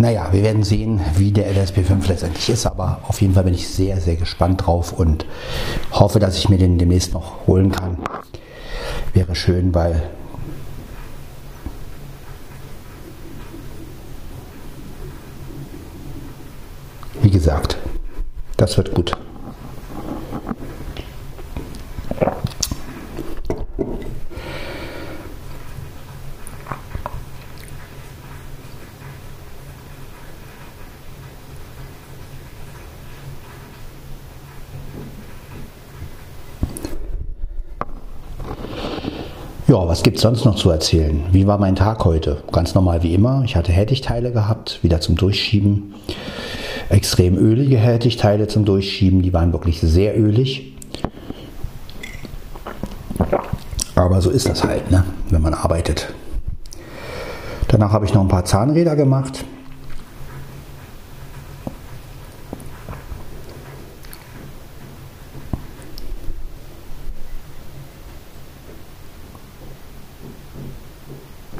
Naja, 0.00 0.28
wir 0.30 0.44
werden 0.44 0.62
sehen, 0.62 1.00
wie 1.16 1.32
der 1.32 1.52
LSP5 1.52 2.06
letztendlich 2.06 2.48
ist, 2.50 2.66
aber 2.66 3.00
auf 3.08 3.20
jeden 3.20 3.34
Fall 3.34 3.42
bin 3.42 3.54
ich 3.54 3.66
sehr, 3.66 4.00
sehr 4.00 4.14
gespannt 4.14 4.64
drauf 4.64 4.92
und 4.92 5.26
hoffe, 5.90 6.20
dass 6.20 6.38
ich 6.38 6.48
mir 6.48 6.56
den 6.56 6.78
demnächst 6.78 7.12
noch 7.14 7.48
holen 7.48 7.72
kann. 7.72 7.98
Wäre 9.12 9.34
schön, 9.34 9.74
weil 9.74 10.04
wie 17.20 17.30
gesagt, 17.30 17.76
das 18.56 18.76
wird 18.76 18.94
gut. 18.94 19.16
Ja, 39.68 39.86
was 39.98 40.04
gibt 40.04 40.18
es 40.18 40.22
sonst 40.22 40.44
noch 40.44 40.54
zu 40.54 40.70
erzählen? 40.70 41.24
Wie 41.32 41.48
war 41.48 41.58
mein 41.58 41.74
Tag 41.74 42.04
heute? 42.04 42.40
Ganz 42.52 42.72
normal 42.72 43.02
wie 43.02 43.14
immer. 43.14 43.42
Ich 43.44 43.56
hatte 43.56 43.72
Härtigteile 43.72 44.30
gehabt, 44.30 44.78
wieder 44.84 45.00
zum 45.00 45.16
Durchschieben. 45.16 45.92
Extrem 46.88 47.36
ölige 47.36 47.78
Härtigteile 47.78 48.46
zum 48.46 48.64
Durchschieben, 48.64 49.22
die 49.22 49.32
waren 49.32 49.52
wirklich 49.52 49.80
sehr 49.80 50.16
ölig. 50.16 50.72
Aber 53.96 54.20
so 54.20 54.30
ist 54.30 54.48
das 54.48 54.62
halt, 54.62 54.88
ne? 54.88 55.02
wenn 55.30 55.42
man 55.42 55.52
arbeitet. 55.52 56.14
Danach 57.66 57.90
habe 57.90 58.04
ich 58.04 58.14
noch 58.14 58.22
ein 58.22 58.28
paar 58.28 58.44
Zahnräder 58.44 58.94
gemacht. 58.94 59.44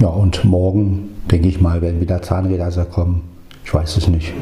Ja, 0.01 0.07
und 0.15 0.45
morgen, 0.59 1.15
denke 1.31 1.47
ich 1.47 1.61
mal, 1.61 1.81
werden 1.83 2.01
wieder 2.01 2.21
Zahnräder 2.21 2.69
kommen. 2.87 3.23
Ich 3.65 3.73
weiß 3.73 3.97
es 3.97 4.09
nicht. 4.09 4.33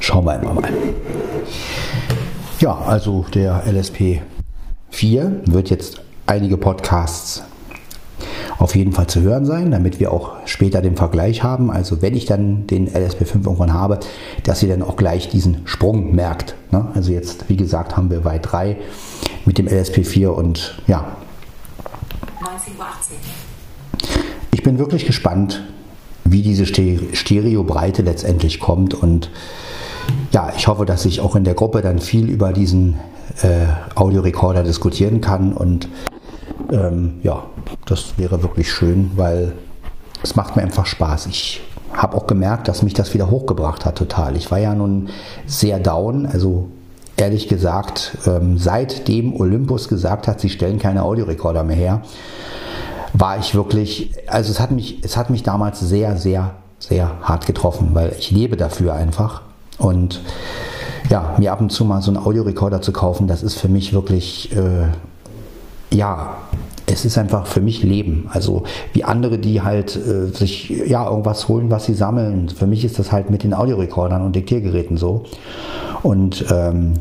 Schauen 0.00 0.24
wir 0.24 0.32
einfach 0.32 0.54
mal. 0.54 0.68
Ja, 2.58 2.76
also 2.84 3.26
der 3.32 3.62
LSP 3.64 4.22
4 4.90 5.42
wird 5.46 5.70
jetzt 5.70 6.02
einige 6.26 6.56
Podcasts 6.56 7.44
auf 8.58 8.74
jeden 8.74 8.92
Fall 8.92 9.06
zu 9.06 9.20
hören 9.20 9.46
sein, 9.46 9.70
damit 9.70 10.00
wir 10.00 10.10
auch 10.10 10.32
später 10.46 10.82
den 10.82 10.96
Vergleich 10.96 11.44
haben. 11.44 11.70
Also 11.70 12.02
wenn 12.02 12.16
ich 12.16 12.24
dann 12.24 12.66
den 12.66 12.88
LSP5 12.88 13.44
irgendwann 13.44 13.72
habe, 13.72 14.00
dass 14.42 14.64
ihr 14.64 14.68
dann 14.68 14.82
auch 14.82 14.96
gleich 14.96 15.28
diesen 15.28 15.58
Sprung 15.64 16.12
merkt. 16.12 16.56
Ne? 16.72 16.88
Also 16.94 17.12
jetzt, 17.12 17.48
wie 17.48 17.56
gesagt, 17.56 17.96
haben 17.96 18.10
wir 18.10 18.22
bei 18.22 18.40
3 18.40 18.78
mit 19.46 19.58
dem 19.58 19.66
LSP4 19.68 20.28
und 20.28 20.76
ja. 20.86 21.16
Ich 24.52 24.62
bin 24.62 24.78
wirklich 24.78 25.06
gespannt, 25.06 25.62
wie 26.24 26.42
diese 26.42 26.66
Stereobreite 26.66 28.02
letztendlich 28.02 28.60
kommt 28.60 28.94
und 28.94 29.30
ja, 30.32 30.52
ich 30.56 30.66
hoffe, 30.66 30.84
dass 30.84 31.04
ich 31.04 31.20
auch 31.20 31.36
in 31.36 31.44
der 31.44 31.54
Gruppe 31.54 31.82
dann 31.82 31.98
viel 32.00 32.28
über 32.28 32.52
diesen 32.52 32.98
äh, 33.42 33.66
Audiorekorder 33.94 34.62
diskutieren 34.62 35.20
kann 35.20 35.52
und 35.52 35.88
ähm, 36.72 37.20
ja, 37.22 37.44
das 37.86 38.18
wäre 38.18 38.42
wirklich 38.42 38.72
schön, 38.72 39.12
weil 39.16 39.52
es 40.22 40.34
macht 40.34 40.56
mir 40.56 40.62
einfach 40.62 40.86
Spaß. 40.86 41.26
Ich 41.26 41.60
habe 41.92 42.16
auch 42.16 42.26
gemerkt, 42.26 42.68
dass 42.68 42.82
mich 42.82 42.94
das 42.94 43.14
wieder 43.14 43.30
hochgebracht 43.30 43.84
hat 43.84 43.96
total. 43.96 44.36
Ich 44.36 44.50
war 44.50 44.58
ja 44.58 44.74
nun 44.74 45.08
sehr 45.46 45.78
down, 45.78 46.26
also 46.26 46.68
ehrlich 47.16 47.48
gesagt, 47.48 48.18
ähm, 48.26 48.58
seitdem 48.58 49.34
Olympus 49.34 49.88
gesagt 49.88 50.28
hat, 50.28 50.40
sie 50.40 50.50
stellen 50.50 50.78
keine 50.78 51.02
Audiorekorder 51.02 51.64
mehr 51.64 51.76
her, 51.76 52.02
war 53.12 53.38
ich 53.38 53.54
wirklich, 53.54 54.12
also 54.26 54.50
es 54.50 54.60
hat 54.60 54.70
mich, 54.70 55.02
es 55.02 55.16
hat 55.16 55.30
mich 55.30 55.42
damals 55.42 55.80
sehr, 55.80 56.16
sehr, 56.16 56.52
sehr 56.78 57.10
hart 57.22 57.46
getroffen, 57.46 57.90
weil 57.92 58.14
ich 58.18 58.30
lebe 58.30 58.56
dafür 58.56 58.94
einfach. 58.94 59.42
Und 59.78 60.20
ja, 61.08 61.34
mir 61.38 61.52
ab 61.52 61.60
und 61.60 61.70
zu 61.70 61.84
mal 61.84 62.02
so 62.02 62.10
einen 62.10 62.22
Audiorekorder 62.22 62.82
zu 62.82 62.92
kaufen, 62.92 63.26
das 63.26 63.42
ist 63.42 63.58
für 63.58 63.68
mich 63.68 63.92
wirklich, 63.92 64.54
äh, 64.54 64.88
ja, 65.94 66.36
das 66.86 67.04
ist 67.04 67.18
einfach 67.18 67.46
für 67.46 67.60
mich 67.60 67.82
Leben. 67.82 68.28
Also 68.32 68.62
wie 68.92 69.04
andere, 69.04 69.38
die 69.38 69.62
halt 69.62 69.96
äh, 69.96 70.28
sich 70.28 70.70
ja 70.70 71.08
irgendwas 71.08 71.48
holen, 71.48 71.70
was 71.70 71.84
sie 71.84 71.94
sammeln. 71.94 72.48
Für 72.48 72.66
mich 72.66 72.84
ist 72.84 72.98
das 72.98 73.12
halt 73.12 73.28
mit 73.30 73.42
den 73.42 73.54
Audiorekordern 73.54 74.22
und 74.22 74.36
Diktiergeräten 74.36 74.96
so. 74.96 75.24
Und 76.02 76.44
ähm, 76.50 76.94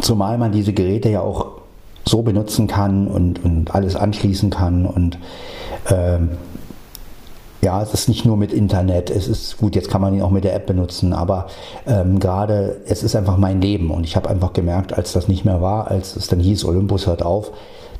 zumal 0.00 0.38
man 0.38 0.52
diese 0.52 0.72
Geräte 0.74 1.08
ja 1.08 1.22
auch 1.22 1.58
so 2.04 2.22
benutzen 2.22 2.66
kann 2.66 3.06
und, 3.06 3.44
und 3.44 3.74
alles 3.74 3.96
anschließen 3.96 4.50
kann 4.50 4.86
und 4.86 5.18
ähm, 5.90 6.30
ja, 7.60 7.82
es 7.82 7.92
ist 7.92 8.08
nicht 8.08 8.24
nur 8.24 8.36
mit 8.36 8.52
Internet, 8.52 9.10
es 9.10 9.26
ist 9.26 9.58
gut, 9.58 9.74
jetzt 9.74 9.90
kann 9.90 10.00
man 10.00 10.14
ihn 10.14 10.22
auch 10.22 10.30
mit 10.30 10.44
der 10.44 10.54
App 10.54 10.66
benutzen, 10.66 11.12
aber 11.12 11.48
ähm, 11.86 12.20
gerade 12.20 12.80
es 12.86 13.02
ist 13.02 13.16
einfach 13.16 13.36
mein 13.36 13.60
Leben 13.60 13.90
und 13.90 14.04
ich 14.04 14.16
habe 14.16 14.30
einfach 14.30 14.52
gemerkt, 14.52 14.92
als 14.92 15.12
das 15.12 15.28
nicht 15.28 15.44
mehr 15.44 15.60
war, 15.60 15.90
als 15.90 16.14
es 16.14 16.28
dann 16.28 16.38
hieß, 16.38 16.64
Olympus 16.64 17.06
hört 17.06 17.22
auf, 17.22 17.50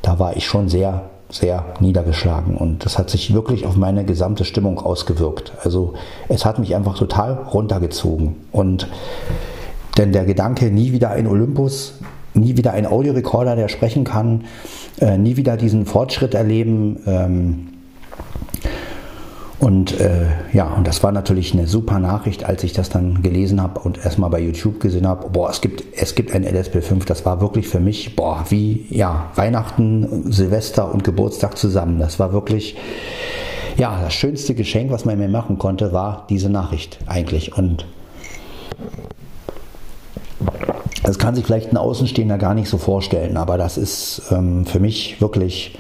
da 0.03 0.19
war 0.19 0.37
ich 0.37 0.47
schon 0.47 0.69
sehr, 0.69 1.03
sehr 1.29 1.65
niedergeschlagen 1.81 2.57
und 2.57 2.85
das 2.85 2.99
hat 2.99 3.11
sich 3.11 3.35
wirklich 3.35 3.67
auf 3.67 3.77
meine 3.77 4.05
gesamte 4.05 4.45
Stimmung 4.45 4.79
ausgewirkt. 4.79 5.53
Also 5.65 5.95
es 6.29 6.45
hat 6.45 6.61
mich 6.61 6.77
einfach 6.77 6.97
total 6.97 7.33
runtergezogen 7.35 8.37
und 8.53 8.87
denn 9.97 10.13
der 10.13 10.25
Gedanke, 10.25 10.71
nie 10.71 10.93
wieder 10.93 11.11
ein 11.11 11.27
Olympus, 11.27 11.95
nie 12.33 12.57
wieder 12.57 12.73
ein 12.73 12.87
Audiorekorder, 12.87 13.57
der 13.57 13.67
sprechen 13.67 14.05
kann, 14.05 14.45
äh, 15.01 15.19
nie 15.19 15.37
wieder 15.37 15.57
diesen 15.57 15.87
Fortschritt 15.87 16.35
erleben, 16.35 17.01
ähm, 17.07 17.69
und 19.61 19.99
äh, 19.99 20.27
ja, 20.53 20.73
und 20.75 20.87
das 20.87 21.03
war 21.03 21.11
natürlich 21.11 21.53
eine 21.53 21.67
super 21.67 21.99
Nachricht, 21.99 22.45
als 22.45 22.63
ich 22.63 22.73
das 22.73 22.91
dann 22.91 23.23
gelesen 23.23 23.61
habe 23.61 23.81
und 23.81 23.99
erstmal 24.05 24.31
bei 24.31 24.41
YouTube 24.41 24.79
gesehen 24.79 25.07
habe, 25.07 25.31
boah, 25.31 25.51
es 25.51 25.61
gibt, 25.61 25.83
es 25.97 26.15
gibt 26.15 26.33
ein 26.33 26.45
LSP5, 26.45 27.05
das 27.07 27.27
war 27.27 27.41
wirklich 27.41 27.67
für 27.67 27.81
mich, 27.81 28.15
boah, 28.15 28.45
wie 28.51 28.87
ja, 28.91 29.31
Weihnachten, 29.35 30.31
Silvester 30.31 30.93
und 30.93 31.03
Geburtstag 31.03 31.59
zusammen. 31.59 31.99
Das 31.99 32.21
war 32.21 32.33
wirklich, 32.33 32.77
ja, 33.77 34.01
das 34.01 34.15
schönste 34.15 34.55
Geschenk, 34.55 34.93
was 34.93 35.05
man 35.05 35.19
mir 35.19 35.29
machen 35.29 35.59
konnte, 35.59 35.93
war 35.93 36.27
diese 36.31 36.51
Nachricht 36.51 37.01
eigentlich. 37.07 37.59
Und 37.59 37.85
das 41.03 41.19
kann 41.19 41.35
sich 41.35 41.45
vielleicht 41.45 41.73
ein 41.73 41.77
Außenstehender 41.77 42.39
gar 42.39 42.55
nicht 42.55 42.69
so 42.69 42.79
vorstellen, 42.79 43.37
aber 43.37 43.59
das 43.59 43.77
ist 43.77 44.23
ähm, 44.31 44.67
für 44.67 44.79
mich 44.79 45.21
wirklich 45.21 45.77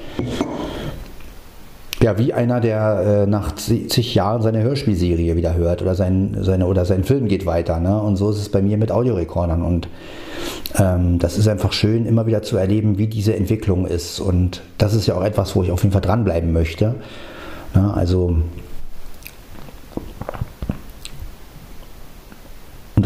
ja, 2.02 2.16
wie 2.16 2.32
einer, 2.32 2.60
der 2.60 3.24
äh, 3.24 3.26
nach 3.26 3.54
zig 3.56 4.14
Jahren 4.14 4.42
seine 4.42 4.62
Hörspielserie 4.62 5.36
wieder 5.36 5.54
hört 5.54 5.82
oder 5.82 5.94
sein, 5.94 6.36
seine, 6.40 6.66
oder 6.66 6.84
sein 6.84 7.02
Film 7.02 7.26
geht 7.26 7.44
weiter. 7.44 7.80
Ne? 7.80 8.00
Und 8.00 8.16
so 8.16 8.30
ist 8.30 8.38
es 8.38 8.48
bei 8.48 8.62
mir 8.62 8.78
mit 8.78 8.92
Audiorekordern. 8.92 9.62
Und 9.62 9.88
ähm, 10.78 11.18
das 11.18 11.38
ist 11.38 11.48
einfach 11.48 11.72
schön, 11.72 12.06
immer 12.06 12.26
wieder 12.26 12.42
zu 12.42 12.56
erleben, 12.56 12.98
wie 12.98 13.08
diese 13.08 13.34
Entwicklung 13.34 13.86
ist. 13.86 14.20
Und 14.20 14.62
das 14.78 14.94
ist 14.94 15.06
ja 15.06 15.16
auch 15.16 15.24
etwas, 15.24 15.56
wo 15.56 15.62
ich 15.62 15.72
auf 15.72 15.82
jeden 15.82 15.92
Fall 15.92 16.02
dranbleiben 16.02 16.52
möchte. 16.52 16.94
Ne? 17.74 17.92
Also 17.94 18.36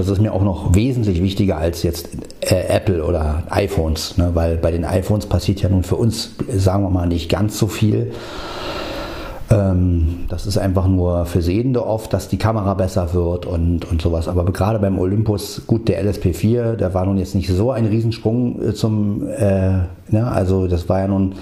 das 0.03 0.11
ist 0.11 0.21
mir 0.21 0.33
auch 0.33 0.43
noch 0.43 0.75
wesentlich 0.75 1.23
wichtiger 1.23 1.59
als 1.59 1.85
jetzt 1.85 2.09
äh, 2.41 2.67
Apple 2.69 3.05
oder 3.05 3.45
iPhones, 3.51 4.19
ne? 4.19 4.31
weil 4.35 4.57
bei 4.57 4.73
den 4.73 4.85
iPhones 4.85 5.27
passiert 5.27 5.63
ja 5.63 5.69
nun 5.69 5.85
für 5.85 5.95
uns, 5.95 6.33
sagen 6.49 6.83
wir 6.83 6.91
mal, 6.91 7.07
nicht 7.07 7.29
ganz 7.29 7.57
so 7.57 7.69
viel. 7.69 8.13
Ähm, 9.49 10.25
das 10.29 10.47
ist 10.47 10.59
einfach 10.59 10.89
nur 10.89 11.25
für 11.27 11.41
Sehende 11.41 11.87
oft, 11.87 12.13
dass 12.13 12.29
die 12.29 12.37
Kamera 12.37 12.75
besser 12.75 13.15
wird 13.15 13.47
und, 13.47 13.89
und 13.89 14.03
sowas. 14.03 14.27
Aber 14.27 14.45
gerade 14.47 14.81
beim 14.81 14.99
Olympus, 14.99 15.63
gut, 15.69 15.87
der 15.87 16.05
LSP4, 16.05 16.75
der 16.75 16.95
war 16.95 17.07
nun 17.07 17.19
jetzt 17.19 17.37
nicht 17.37 17.49
so 17.49 17.71
ein 17.71 17.87
Riesensprung 17.87 18.61
äh, 18.61 18.75
zum, 18.75 19.29
äh, 19.29 19.85
ne? 20.11 20.31
also 20.33 20.67
das 20.67 20.89
war 20.89 20.99
ja 20.99 21.07
nun, 21.07 21.37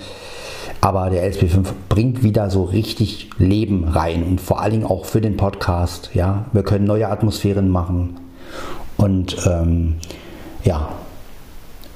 aber 0.82 1.08
der 1.08 1.30
LSP5 1.32 1.64
bringt 1.88 2.22
wieder 2.22 2.50
so 2.50 2.64
richtig 2.64 3.30
Leben 3.38 3.84
rein 3.84 4.22
und 4.22 4.40
vor 4.40 4.60
allen 4.60 4.72
Dingen 4.72 4.86
auch 4.86 5.06
für 5.06 5.22
den 5.22 5.38
Podcast. 5.38 6.10
Ja, 6.12 6.44
wir 6.52 6.62
können 6.62 6.84
neue 6.84 7.08
Atmosphären 7.08 7.70
machen 7.70 8.16
und 8.96 9.36
ähm, 9.46 9.96
ja, 10.64 10.90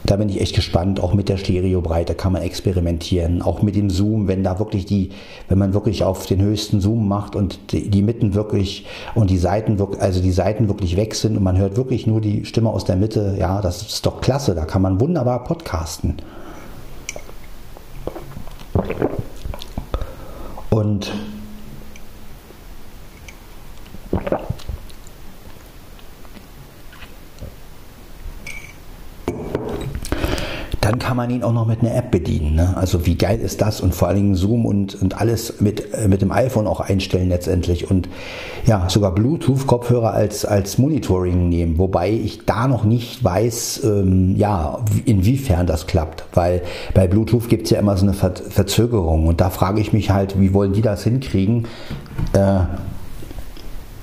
da 0.05 0.17
bin 0.17 0.29
ich 0.29 0.41
echt 0.41 0.55
gespannt. 0.55 1.01
Auch 1.01 1.15
mit 1.15 1.29
der 1.29 1.39
Stereobreite 1.39 2.15
kann 2.15 2.33
man 2.33 2.43
experimentieren. 2.43 3.41
Auch 3.41 3.63
mit 3.63 3.75
dem 3.75 3.89
Zoom, 3.89 4.29
wenn 4.29 4.45
da 4.45 4.59
wirklich 4.59 4.85
die, 4.85 5.11
wenn 5.49 5.59
man 5.59 5.73
wirklich 5.73 6.05
auf 6.05 6.27
den 6.27 6.43
höchsten 6.43 6.81
Zoom 6.81 7.09
macht 7.09 7.35
und 7.35 7.73
die, 7.73 7.89
die 7.89 8.03
Mitten 8.03 8.35
wirklich 8.35 8.87
und 9.15 9.31
die 9.31 9.39
Seiten 9.39 9.79
wirklich, 9.79 10.03
also 10.03 10.21
die 10.21 10.33
Seiten 10.33 10.69
wirklich 10.69 10.97
weg 10.97 11.15
sind 11.15 11.37
und 11.37 11.43
man 11.43 11.57
hört 11.57 11.77
wirklich 11.77 12.07
nur 12.07 12.21
die 12.21 12.45
Stimme 12.45 12.69
aus 12.71 12.85
der 12.85 12.97
Mitte. 12.97 13.37
Ja, 13.39 13.63
das 13.63 13.83
ist 13.83 14.05
doch 14.05 14.21
klasse. 14.21 14.55
Da 14.55 14.67
kann 14.67 14.83
man 14.83 15.01
wunderbar 15.01 15.43
podcasten. 15.45 16.17
Und 20.69 21.13
dann 30.85 30.99
kann 30.99 31.17
man 31.17 31.31
ihn 31.31 31.43
auch 31.43 31.55
noch 31.55 31.67
mit 31.67 31.81
einer 31.81 31.95
App 31.95 32.11
bedienen. 32.11 32.57
Ne? 32.57 32.77
Also 32.77 33.07
wie 33.07 33.15
geil 33.15 33.41
ist 33.41 33.63
das? 33.63 33.81
Und 33.81 33.95
vor 33.95 34.09
allen 34.09 34.19
Dingen 34.19 34.35
Zoom 34.35 34.67
und, 34.67 35.01
und 35.01 35.19
alles 35.19 35.63
mit, 35.63 35.95
äh, 35.95 36.09
mit 36.09 36.21
dem 36.21 36.31
iPhone 36.31 36.67
auch 36.67 36.81
einstellen 36.81 37.31
letztendlich. 37.31 37.91
Und 37.91 38.07
ja, 38.67 38.87
sogar 38.91 39.15
Bluetooth-Kopfhörer 39.15 40.13
als, 40.13 40.45
als 40.45 40.77
Monitoring 40.77 41.49
nehmen. 41.49 41.79
Wobei 41.79 42.11
ich 42.11 42.45
da 42.45 42.69
noch 42.69 42.85
nicht 42.85 43.25
weiß, 43.25 43.83
ähm, 43.85 44.37
ja, 44.37 44.79
inwiefern 45.07 45.67
das 45.67 45.87
klappt. 45.87 46.25
Weil 46.35 46.61
bei 46.93 47.09
Bluetooth 47.09 47.49
gibt 47.49 47.65
es 47.65 47.71
ja 47.71 47.79
immer 47.79 47.97
so 47.97 48.05
eine 48.05 48.13
Ver 48.13 48.35
Verzögerung. 48.35 49.27
Und 49.27 49.41
da 49.41 49.49
frage 49.49 49.81
ich 49.81 49.95
mich 49.95 50.11
halt, 50.11 50.39
wie 50.39 50.53
wollen 50.53 50.75
die 50.75 50.83
das 50.83 51.03
hinkriegen? 51.03 51.67
Äh, 52.35 52.61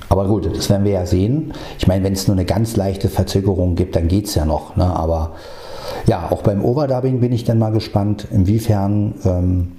aber 0.10 0.28
gut, 0.28 0.50
das 0.52 0.68
werden 0.72 0.84
wir 0.84 0.94
ja 0.94 1.06
sehen. 1.06 1.54
Ich 1.78 1.86
meine, 1.86 2.04
wenn 2.04 2.14
es 2.14 2.28
nur 2.28 2.36
eine 2.36 2.46
ganz 2.46 2.76
leichte 2.76 3.08
Verzögerung 3.08 3.76
gibt, 3.76 3.96
dann 3.96 4.08
geht 4.08 4.26
es 4.26 4.34
ja 4.34 4.46
noch. 4.46 4.76
Ne? 4.76 4.84
Aber 4.84 5.34
ja, 6.08 6.32
auch 6.32 6.42
beim 6.42 6.64
Overdubbing 6.64 7.20
bin 7.20 7.32
ich 7.32 7.44
dann 7.44 7.60
mal 7.60 7.72
gespannt, 7.72 8.28
inwiefern 8.32 9.14
ähm, 9.26 9.72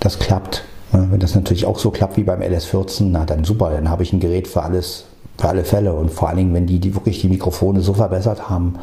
das 0.00 0.18
klappt. 0.18 0.64
Wenn 0.92 1.20
das 1.20 1.36
natürlich 1.36 1.66
auch 1.66 1.78
so 1.78 1.92
klappt 1.92 2.16
wie 2.16 2.24
beim 2.24 2.40
LS14, 2.40 3.04
na 3.10 3.24
dann 3.24 3.44
super, 3.44 3.70
dann 3.70 3.88
habe 3.88 4.02
ich 4.02 4.12
ein 4.12 4.18
Gerät 4.18 4.48
für 4.48 4.64
alles, 4.64 5.04
für 5.38 5.48
alle 5.48 5.64
Fälle 5.64 5.92
und 5.92 6.10
vor 6.10 6.28
allen 6.28 6.38
Dingen, 6.38 6.54
wenn 6.54 6.66
die, 6.66 6.80
die 6.80 6.96
wirklich 6.96 7.20
die 7.20 7.28
Mikrofone 7.28 7.80
so 7.80 7.94
verbessert 7.94 8.50
haben. 8.50 8.74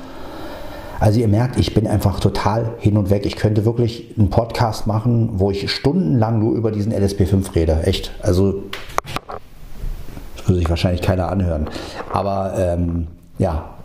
Also 0.99 1.19
ihr 1.19 1.27
merkt, 1.27 1.59
ich 1.59 1.73
bin 1.73 1.85
einfach 1.85 2.19
total 2.19 2.71
hin 2.79 2.97
und 2.97 3.09
weg. 3.09 3.25
Ich 3.25 3.35
könnte 3.35 3.65
wirklich 3.65 4.15
einen 4.17 4.29
Podcast 4.29 4.87
machen, 4.87 5.31
wo 5.33 5.51
ich 5.51 5.69
stundenlang 5.69 6.39
nur 6.39 6.55
über 6.55 6.71
diesen 6.71 6.93
LSP5 6.93 7.53
rede. 7.55 7.81
Echt. 7.83 8.11
Also 8.21 8.63
das 10.37 10.47
würde 10.47 10.59
sich 10.59 10.69
wahrscheinlich 10.69 11.01
keiner 11.01 11.29
anhören. 11.29 11.67
Aber 12.11 12.53
ähm, 12.57 13.07
ja, 13.37 13.76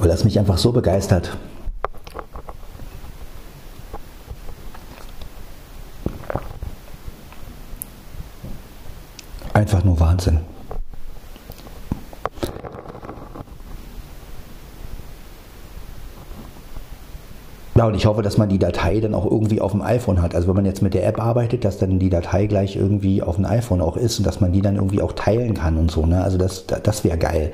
weil 0.00 0.08
das 0.08 0.24
mich 0.24 0.38
einfach 0.38 0.56
so 0.56 0.72
begeistert. 0.72 1.36
Einfach 9.52 9.84
nur 9.84 10.00
Wahnsinn. 10.00 10.49
Ja, 17.80 17.86
und 17.86 17.94
ich 17.94 18.04
hoffe, 18.04 18.20
dass 18.20 18.36
man 18.36 18.50
die 18.50 18.58
Datei 18.58 19.00
dann 19.00 19.14
auch 19.14 19.24
irgendwie 19.24 19.58
auf 19.58 19.72
dem 19.72 19.80
iPhone 19.80 20.20
hat. 20.20 20.34
Also 20.34 20.48
wenn 20.48 20.56
man 20.56 20.66
jetzt 20.66 20.82
mit 20.82 20.92
der 20.92 21.06
App 21.06 21.18
arbeitet, 21.18 21.64
dass 21.64 21.78
dann 21.78 21.98
die 21.98 22.10
Datei 22.10 22.44
gleich 22.44 22.76
irgendwie 22.76 23.22
auf 23.22 23.36
dem 23.36 23.46
iPhone 23.46 23.80
auch 23.80 23.96
ist 23.96 24.18
und 24.18 24.26
dass 24.26 24.38
man 24.38 24.52
die 24.52 24.60
dann 24.60 24.76
irgendwie 24.76 25.00
auch 25.00 25.14
teilen 25.14 25.54
kann 25.54 25.78
und 25.78 25.90
so. 25.90 26.04
Ne? 26.04 26.22
Also 26.22 26.36
das, 26.36 26.66
das 26.66 27.04
wäre 27.04 27.16
geil. 27.16 27.52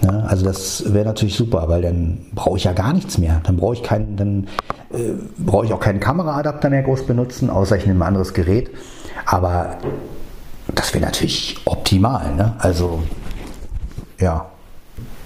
Ne? 0.00 0.24
Also 0.26 0.46
das 0.46 0.94
wäre 0.94 1.04
natürlich 1.04 1.34
super, 1.34 1.68
weil 1.68 1.82
dann 1.82 2.24
brauche 2.34 2.56
ich 2.56 2.64
ja 2.64 2.72
gar 2.72 2.94
nichts 2.94 3.18
mehr. 3.18 3.42
Dann 3.44 3.58
brauche 3.58 3.74
ich 3.74 3.82
keinen, 3.82 4.16
dann 4.16 4.46
äh, 4.90 5.12
brauche 5.36 5.66
ich 5.66 5.74
auch 5.74 5.80
keinen 5.80 6.00
Kameraadapter 6.00 6.70
mehr 6.70 6.82
groß 6.82 7.04
benutzen, 7.04 7.50
außer 7.50 7.76
ich 7.76 7.84
nehme 7.84 8.02
ein 8.02 8.08
anderes 8.08 8.32
Gerät. 8.32 8.70
Aber 9.26 9.76
das 10.74 10.94
wäre 10.94 11.04
natürlich 11.04 11.58
optimal. 11.66 12.34
Ne? 12.36 12.54
Also 12.58 13.02
ja, 14.18 14.46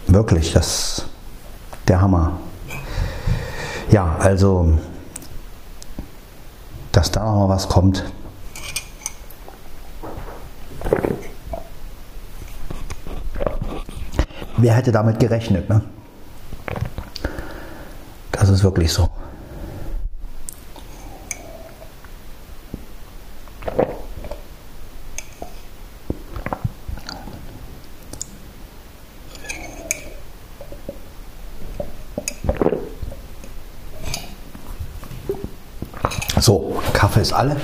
wirklich, 0.08 0.52
das 0.52 1.06
der 1.86 2.00
Hammer. 2.00 2.40
Ja, 3.90 4.16
also, 4.18 4.78
dass 6.92 7.10
da 7.10 7.24
noch 7.24 7.46
mal 7.46 7.48
was 7.48 7.68
kommt. 7.68 8.04
Wer 14.56 14.74
hätte 14.74 14.90
damit 14.90 15.18
gerechnet, 15.18 15.68
ne? 15.68 15.82
Das 18.32 18.48
ist 18.48 18.64
wirklich 18.64 18.92
so. 18.92 19.08
So, 36.38 36.82
Kaffee 36.92 37.22
ist 37.22 37.32
alle. 37.32 37.56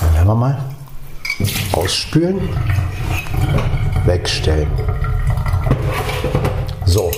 Dann 0.00 0.16
hören 0.16 0.26
wir 0.26 0.34
mal. 0.34 0.58
Ausspülen. 1.72 2.40
Wegstellen. 4.04 4.70
So. 6.84 7.10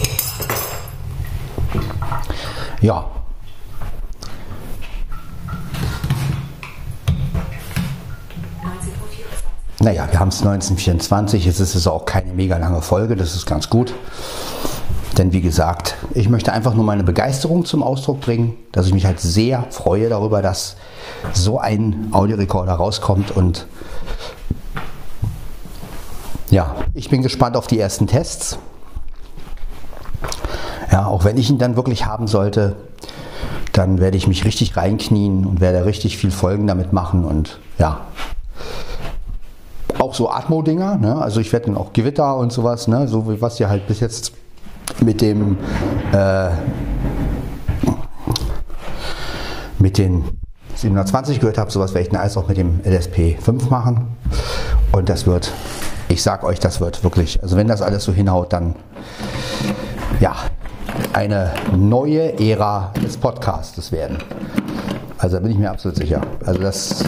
Ja, 2.81 3.07
Naja, 9.83 10.07
wir 10.09 10.21
haben 10.21 10.29
es 10.29 10.39
1924, 10.39 11.45
jetzt 11.45 11.59
ist 11.59 11.75
es 11.75 11.89
auch 11.89 12.07
keine 12.07 12.33
mega 12.35 12.57
lange 12.57 12.83
Folge, 12.83 13.17
das 13.17 13.35
ist 13.35 13.47
ganz 13.47 13.69
gut. 13.69 13.93
Denn 15.19 15.33
wie 15.33 15.41
gesagt, 15.41 15.97
ich 16.15 16.29
möchte 16.29 16.53
einfach 16.53 16.75
nur 16.75 16.85
meine 16.85 17.03
Begeisterung 17.03 17.65
zum 17.65 17.83
Ausdruck 17.83 18.21
bringen, 18.21 18.55
dass 18.71 18.87
ich 18.87 18.95
mich 18.95 19.07
halt 19.07 19.19
sehr 19.19 19.65
freue 19.71 20.09
darüber, 20.09 20.41
dass 20.41 20.77
so 21.33 21.59
ein 21.59 22.07
Audiorekorder 22.13 22.75
rauskommt 22.75 23.33
und 23.33 23.67
ja, 26.49 26.77
ich 26.95 27.11
bin 27.11 27.23
gespannt 27.23 27.57
auf 27.57 27.67
die 27.67 27.81
ersten 27.81 28.07
Tests. 28.07 28.59
Ja, 30.93 31.07
auch 31.07 31.25
wenn 31.25 31.37
ich 31.37 31.51
ihn 31.51 31.59
dann 31.59 31.75
wirklich 31.75 32.07
haben 32.07 32.29
sollte, 32.29 32.77
dann 33.73 33.99
werde 33.99 34.17
ich 34.17 34.29
mich 34.29 34.45
richtig 34.45 34.77
reinknien 34.77 35.45
und 35.45 35.61
werde 35.61 35.85
richtig 35.85 36.19
viel 36.19 36.31
Folgen 36.31 36.69
damit 36.69 36.93
machen 36.93 37.25
und 37.25 37.59
ja. 37.81 38.03
Auch 40.13 40.17
so 40.17 40.31
Atmo-Dinger, 40.31 40.99
ne? 40.99 41.17
also 41.23 41.41
ich 41.41 41.51
werde 41.55 41.67
dann 41.67 41.79
auch 41.79 41.95
Gewitter 41.95 42.37
und 42.37 42.53
sowas, 42.53 42.87
ne? 42.87 43.09
so 43.09 43.31
wie 43.31 43.41
was 43.41 43.59
ihr 43.59 43.71
halt 43.71 43.87
bis 43.87 44.01
jetzt 44.01 44.35
mit 45.01 45.23
dem 45.23 45.57
äh, 46.13 46.51
mit 49.79 49.97
den 49.97 50.25
720 50.75 51.41
gehört 51.41 51.57
habt, 51.57 51.73
sowas 51.73 51.95
werde 51.95 52.03
ich 52.03 52.13
dann 52.13 52.21
alles 52.21 52.37
auch 52.37 52.47
mit 52.47 52.59
dem 52.59 52.81
LSP 52.85 53.39
5 53.41 53.71
machen 53.71 54.09
und 54.93 55.09
das 55.09 55.27
wird, 55.27 55.51
ich 56.11 56.23
sag 56.23 56.45
euch, 56.45 56.61
das 56.61 56.83
wird 56.83 57.03
wirklich, 57.05 57.43
also 57.43 57.57
wenn 57.57 57.67
das 57.67 57.81
alles 57.81 58.05
so 58.05 58.13
hinhaut, 58.13 58.53
dann 58.53 58.75
ja, 60.21 60.37
eine 61.15 61.55
neue 61.75 62.39
Ära 62.39 62.93
des 63.03 63.17
Podcastes 63.17 63.93
werden. 63.93 64.19
Also 65.17 65.37
da 65.37 65.41
bin 65.41 65.53
ich 65.53 65.57
mir 65.57 65.71
absolut 65.71 65.97
sicher. 65.97 66.21
Also 66.45 66.61
das 66.61 67.03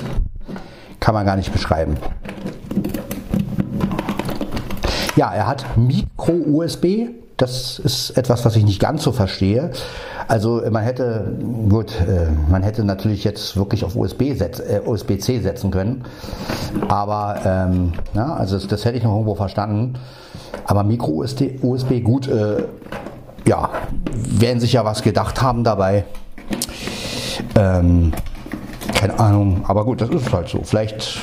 kann 1.01 1.13
man 1.13 1.27
gar 1.27 1.37
nicht 1.37 1.53
beschreiben. 1.53 1.99
Ja, 5.17 5.33
er 5.33 5.47
hat 5.47 5.65
Micro-USB. 5.77 7.11
Das 7.37 7.79
ist 7.79 8.11
etwas, 8.11 8.45
was 8.45 8.55
ich 8.57 8.65
nicht 8.65 8.81
ganz 8.81 9.03
so 9.03 9.13
verstehe. 9.13 9.71
Also 10.29 10.63
man 10.71 10.83
hätte, 10.83 11.37
gut, 11.69 11.93
äh, 12.01 12.29
man 12.49 12.63
hätte 12.63 12.85
natürlich 12.85 13.25
jetzt 13.25 13.57
wirklich 13.57 13.85
auf 13.85 13.97
USB-C 13.97 14.35
setz, 14.35 14.61
äh, 14.61 14.81
USB 14.85 15.21
setzen 15.21 15.71
können. 15.71 16.05
Aber 16.89 17.41
ähm, 17.45 17.93
ja, 18.15 18.35
also 18.35 18.57
das, 18.57 18.69
das, 18.69 18.85
hätte 18.85 18.99
ich 18.99 19.05
noch 19.05 19.13
irgendwo 19.13 19.35
verstanden. 19.35 19.95
Aber 20.65 20.85
Micro-USB, 20.85 21.63
USB, 21.63 22.01
gut, 22.03 22.29
äh, 22.29 22.65
ja, 23.47 23.71
werden 24.13 24.61
sich 24.61 24.73
ja 24.73 24.85
was 24.85 25.03
gedacht 25.03 25.43
haben 25.43 25.65
dabei. 25.65 26.05
Ähm, 27.57 28.13
keine 28.95 29.19
Ahnung, 29.19 29.65
aber 29.67 29.85
gut, 29.85 30.01
das 30.01 30.11
ist 30.11 30.33
halt 30.33 30.49
so. 30.49 30.61
Vielleicht. 30.63 31.21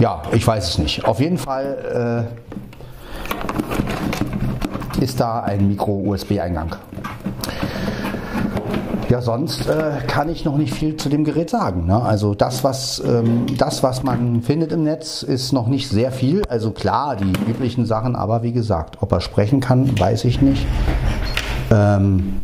Ja, 0.00 0.22
ich 0.32 0.46
weiß 0.46 0.68
es 0.68 0.78
nicht. 0.78 1.04
Auf 1.04 1.18
jeden 1.18 1.38
Fall 1.38 2.28
äh, 5.00 5.02
ist 5.02 5.18
da 5.18 5.40
ein 5.40 5.66
Micro-USB-Eingang. 5.66 6.76
Ja, 9.08 9.22
sonst 9.22 9.66
äh, 9.66 9.92
kann 10.06 10.28
ich 10.28 10.44
noch 10.44 10.56
nicht 10.56 10.74
viel 10.74 10.96
zu 10.96 11.08
dem 11.08 11.24
Gerät 11.24 11.50
sagen. 11.50 11.86
Ne? 11.86 12.00
Also 12.00 12.34
das 12.34 12.62
was, 12.62 13.02
ähm, 13.04 13.46
das, 13.56 13.82
was 13.82 14.02
man 14.02 14.42
findet 14.42 14.70
im 14.70 14.84
Netz, 14.84 15.22
ist 15.22 15.52
noch 15.52 15.66
nicht 15.66 15.88
sehr 15.88 16.12
viel. 16.12 16.42
Also 16.48 16.70
klar, 16.70 17.16
die 17.16 17.32
üblichen 17.50 17.86
Sachen, 17.86 18.14
aber 18.14 18.42
wie 18.42 18.52
gesagt, 18.52 18.98
ob 19.00 19.10
er 19.10 19.20
sprechen 19.20 19.60
kann, 19.60 19.98
weiß 19.98 20.26
ich 20.26 20.42
nicht. 20.42 20.66
Ähm, 21.70 22.40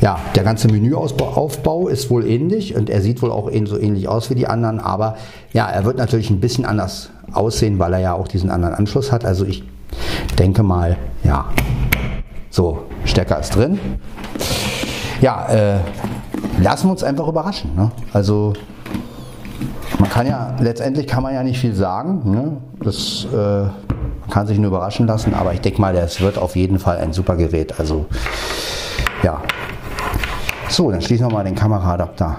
ja, 0.00 0.18
der 0.34 0.44
ganze 0.44 0.68
Menüaufbau 0.68 1.88
ist 1.88 2.10
wohl 2.10 2.26
ähnlich 2.26 2.76
und 2.76 2.88
er 2.90 3.00
sieht 3.00 3.20
wohl 3.22 3.32
auch 3.32 3.50
so 3.64 3.78
ähnlich 3.78 4.08
aus 4.08 4.30
wie 4.30 4.34
die 4.34 4.46
anderen, 4.46 4.80
aber 4.80 5.16
ja, 5.52 5.68
er 5.68 5.84
wird 5.84 5.98
natürlich 5.98 6.30
ein 6.30 6.40
bisschen 6.40 6.64
anders 6.64 7.10
aussehen, 7.32 7.78
weil 7.78 7.92
er 7.94 8.00
ja 8.00 8.12
auch 8.14 8.28
diesen 8.28 8.50
anderen 8.50 8.74
Anschluss 8.74 9.12
hat. 9.12 9.24
Also 9.24 9.44
ich 9.44 9.64
denke 10.38 10.62
mal, 10.62 10.96
ja, 11.24 11.46
so, 12.50 12.84
Stecker 13.04 13.40
ist 13.40 13.56
drin 13.56 13.78
ja, 15.20 15.46
äh, 15.48 15.78
lassen 16.60 16.88
wir 16.88 16.92
uns 16.92 17.02
einfach 17.02 17.26
überraschen. 17.28 17.74
Ne? 17.74 17.90
Also 18.12 18.52
man 19.98 20.08
kann 20.08 20.26
ja, 20.26 20.54
letztendlich 20.60 21.06
kann 21.06 21.22
man 21.22 21.34
ja 21.34 21.42
nicht 21.42 21.58
viel 21.58 21.74
sagen. 21.74 22.30
Ne? 22.30 22.56
Das 22.80 23.26
äh, 23.32 24.30
kann 24.30 24.46
sich 24.46 24.58
nur 24.58 24.68
überraschen 24.68 25.06
lassen, 25.06 25.34
aber 25.34 25.54
ich 25.54 25.60
denke 25.60 25.80
mal, 25.80 25.94
das 25.94 26.20
wird 26.20 26.38
auf 26.38 26.56
jeden 26.56 26.78
Fall 26.78 26.98
ein 26.98 27.12
super 27.12 27.36
Gerät. 27.36 27.78
Also 27.78 28.06
ja. 29.22 29.40
So, 30.68 30.90
dann 30.90 31.00
schließen 31.00 31.26
wir 31.26 31.32
mal 31.32 31.44
den 31.44 31.54
Kameraadapter 31.54 32.36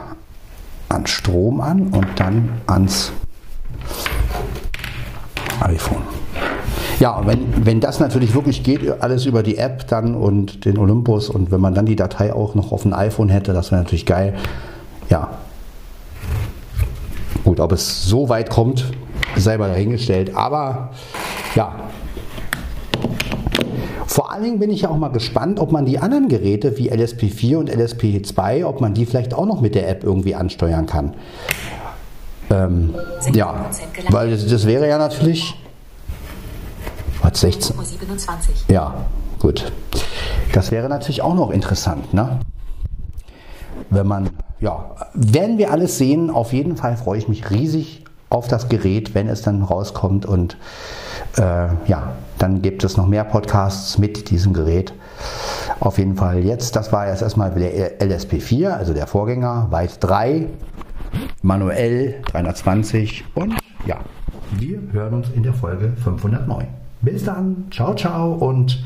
an 0.88 1.08
Strom 1.08 1.62
an 1.62 1.88
und 1.88 2.08
dann 2.16 2.62
ans 2.68 3.12
iPhone. 5.62 6.02
Ja, 7.00 7.22
wenn, 7.26 7.66
wenn 7.66 7.80
das 7.80 8.00
natürlich 8.00 8.34
wirklich 8.34 8.64
geht, 8.64 9.02
alles 9.02 9.26
über 9.26 9.42
die 9.42 9.58
App 9.58 9.88
dann 9.88 10.16
und 10.16 10.66
den 10.66 10.78
Olympus 10.78 11.30
und 11.30 11.52
wenn 11.52 11.62
man 11.62 11.74
dann 11.74 11.86
die 11.86 11.96
Datei 11.96 12.34
auch 12.34 12.56
noch 12.56 12.72
auf 12.72 12.84
dem 12.84 12.94
iPhone 12.94 13.30
hätte, 13.30 13.54
das 13.54 13.72
wäre 13.72 13.82
natürlich 13.82 14.06
geil. 14.06 14.36
Ja. 15.10 15.30
Gut, 17.44 17.60
ob 17.60 17.72
es 17.72 18.06
so 18.06 18.30
weit 18.30 18.50
kommt, 18.50 18.92
mal 19.46 19.70
dahingestellt. 19.70 20.36
Aber 20.36 20.90
ja. 21.56 21.74
Vor 24.10 24.32
allen 24.32 24.44
Dingen 24.44 24.60
bin 24.60 24.72
ich 24.72 24.82
ja 24.82 24.90
auch 24.90 24.98
mal 24.98 25.10
gespannt, 25.10 25.60
ob 25.60 25.72
man 25.72 25.86
die 25.86 26.00
anderen 26.00 26.30
Geräte 26.30 26.76
wie 26.80 26.92
LSP4 26.92 27.58
und 27.58 27.70
LSP2, 27.70 28.66
ob 28.66 28.82
man 28.82 28.96
die 28.96 29.06
vielleicht 29.06 29.36
auch 29.36 29.46
noch 29.46 29.62
mit 29.62 29.76
der 29.76 29.88
App 29.88 30.04
irgendwie 30.04 30.34
ansteuern 30.34 30.88
kann. 30.88 31.14
Ähm, 32.50 32.96
ja, 33.32 33.68
weil 34.10 34.32
das, 34.32 34.48
das 34.48 34.66
wäre 34.66 34.90
ja 34.90 34.98
natürlich 34.98 35.54
hat 37.22 37.38
16. 37.38 37.76
Ja, 38.68 38.96
gut. 39.38 39.72
Das 40.54 40.72
wäre 40.72 40.90
natürlich 40.90 41.22
auch 41.22 41.36
noch 41.36 41.52
interessant, 41.52 42.12
ne? 42.12 42.40
Wenn 43.92 44.08
man, 44.08 44.32
ja, 44.60 44.96
werden 45.14 45.60
wir 45.60 45.72
alles 45.72 46.00
sehen. 46.00 46.32
Auf 46.32 46.52
jeden 46.52 46.78
Fall 46.78 46.98
freue 46.98 47.20
ich 47.20 47.28
mich 47.28 47.52
riesig 47.52 48.06
auf 48.32 48.48
das 48.48 48.70
Gerät, 48.70 49.14
wenn 49.14 49.28
es 49.28 49.44
dann 49.44 49.62
rauskommt. 49.62 50.26
Und 50.26 50.58
äh, 51.38 51.68
ja, 51.88 52.14
dann 52.38 52.62
gibt 52.62 52.84
es 52.84 52.98
noch 52.98 53.08
mehr 53.08 53.24
Podcasts 53.24 53.98
mit 53.98 54.30
diesem 54.30 54.54
Gerät. 54.54 54.94
Auf 55.80 55.98
jeden 55.98 56.16
Fall 56.16 56.40
jetzt, 56.40 56.76
das 56.76 56.92
war 56.92 57.08
jetzt 57.08 57.22
erstmal 57.22 57.52
der 57.52 58.00
LSP4, 58.00 58.70
also 58.70 58.94
der 58.94 59.08
Vorgänger, 59.08 59.68
Weit 59.70 59.98
3, 60.02 60.48
manuell 61.42 62.22
320 62.32 63.26
und 63.36 63.56
ja, 63.86 64.00
wir 64.52 64.80
hören 64.92 65.14
uns 65.14 65.30
in 65.30 65.44
der 65.44 65.54
Folge 65.54 65.94
509. 66.04 66.68
Bis 67.02 67.24
dann, 67.24 67.68
ciao, 67.72 67.94
ciao 67.96 68.34
und 68.34 68.84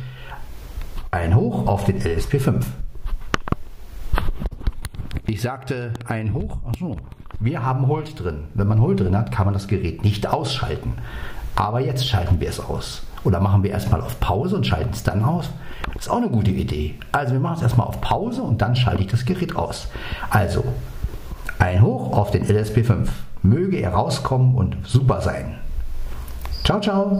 ein 1.11 1.35
Hoch 1.35 1.67
auf 1.67 1.85
den 1.85 1.99
LSP5. 1.99 2.63
Ich 5.25 5.41
sagte 5.41 5.93
ein 6.05 6.33
Hoch, 6.33 6.57
achso, 6.65 6.97
wir 7.39 7.65
haben 7.65 7.87
Hold 7.87 8.23
drin. 8.23 8.43
Wenn 8.53 8.67
man 8.67 8.81
Hold 8.81 8.99
drin 8.99 9.17
hat, 9.17 9.31
kann 9.31 9.45
man 9.45 9.53
das 9.53 9.67
Gerät 9.67 10.03
nicht 10.03 10.27
ausschalten. 10.27 10.93
Aber 11.55 11.79
jetzt 11.79 12.07
schalten 12.07 12.39
wir 12.39 12.49
es 12.49 12.59
aus. 12.59 13.03
Oder 13.23 13.39
machen 13.39 13.63
wir 13.63 13.71
erstmal 13.71 14.01
auf 14.01 14.19
Pause 14.19 14.55
und 14.55 14.67
schalten 14.67 14.91
es 14.91 15.03
dann 15.03 15.23
aus. 15.23 15.49
Ist 15.97 16.09
auch 16.09 16.17
eine 16.17 16.29
gute 16.29 16.51
Idee. 16.51 16.95
Also 17.11 17.33
wir 17.33 17.39
machen 17.39 17.57
es 17.57 17.63
erstmal 17.63 17.87
auf 17.87 18.01
Pause 18.01 18.41
und 18.41 18.61
dann 18.61 18.75
schalte 18.75 19.03
ich 19.03 19.09
das 19.09 19.25
Gerät 19.25 19.55
aus. 19.55 19.87
Also, 20.29 20.63
ein 21.59 21.81
Hoch 21.81 22.11
auf 22.13 22.31
den 22.31 22.45
LSP5. 22.45 23.07
Möge 23.41 23.77
er 23.77 23.93
rauskommen 23.93 24.55
und 24.55 24.77
super 24.83 25.21
sein. 25.21 25.57
Ciao, 26.63 26.79
ciao. 26.79 27.11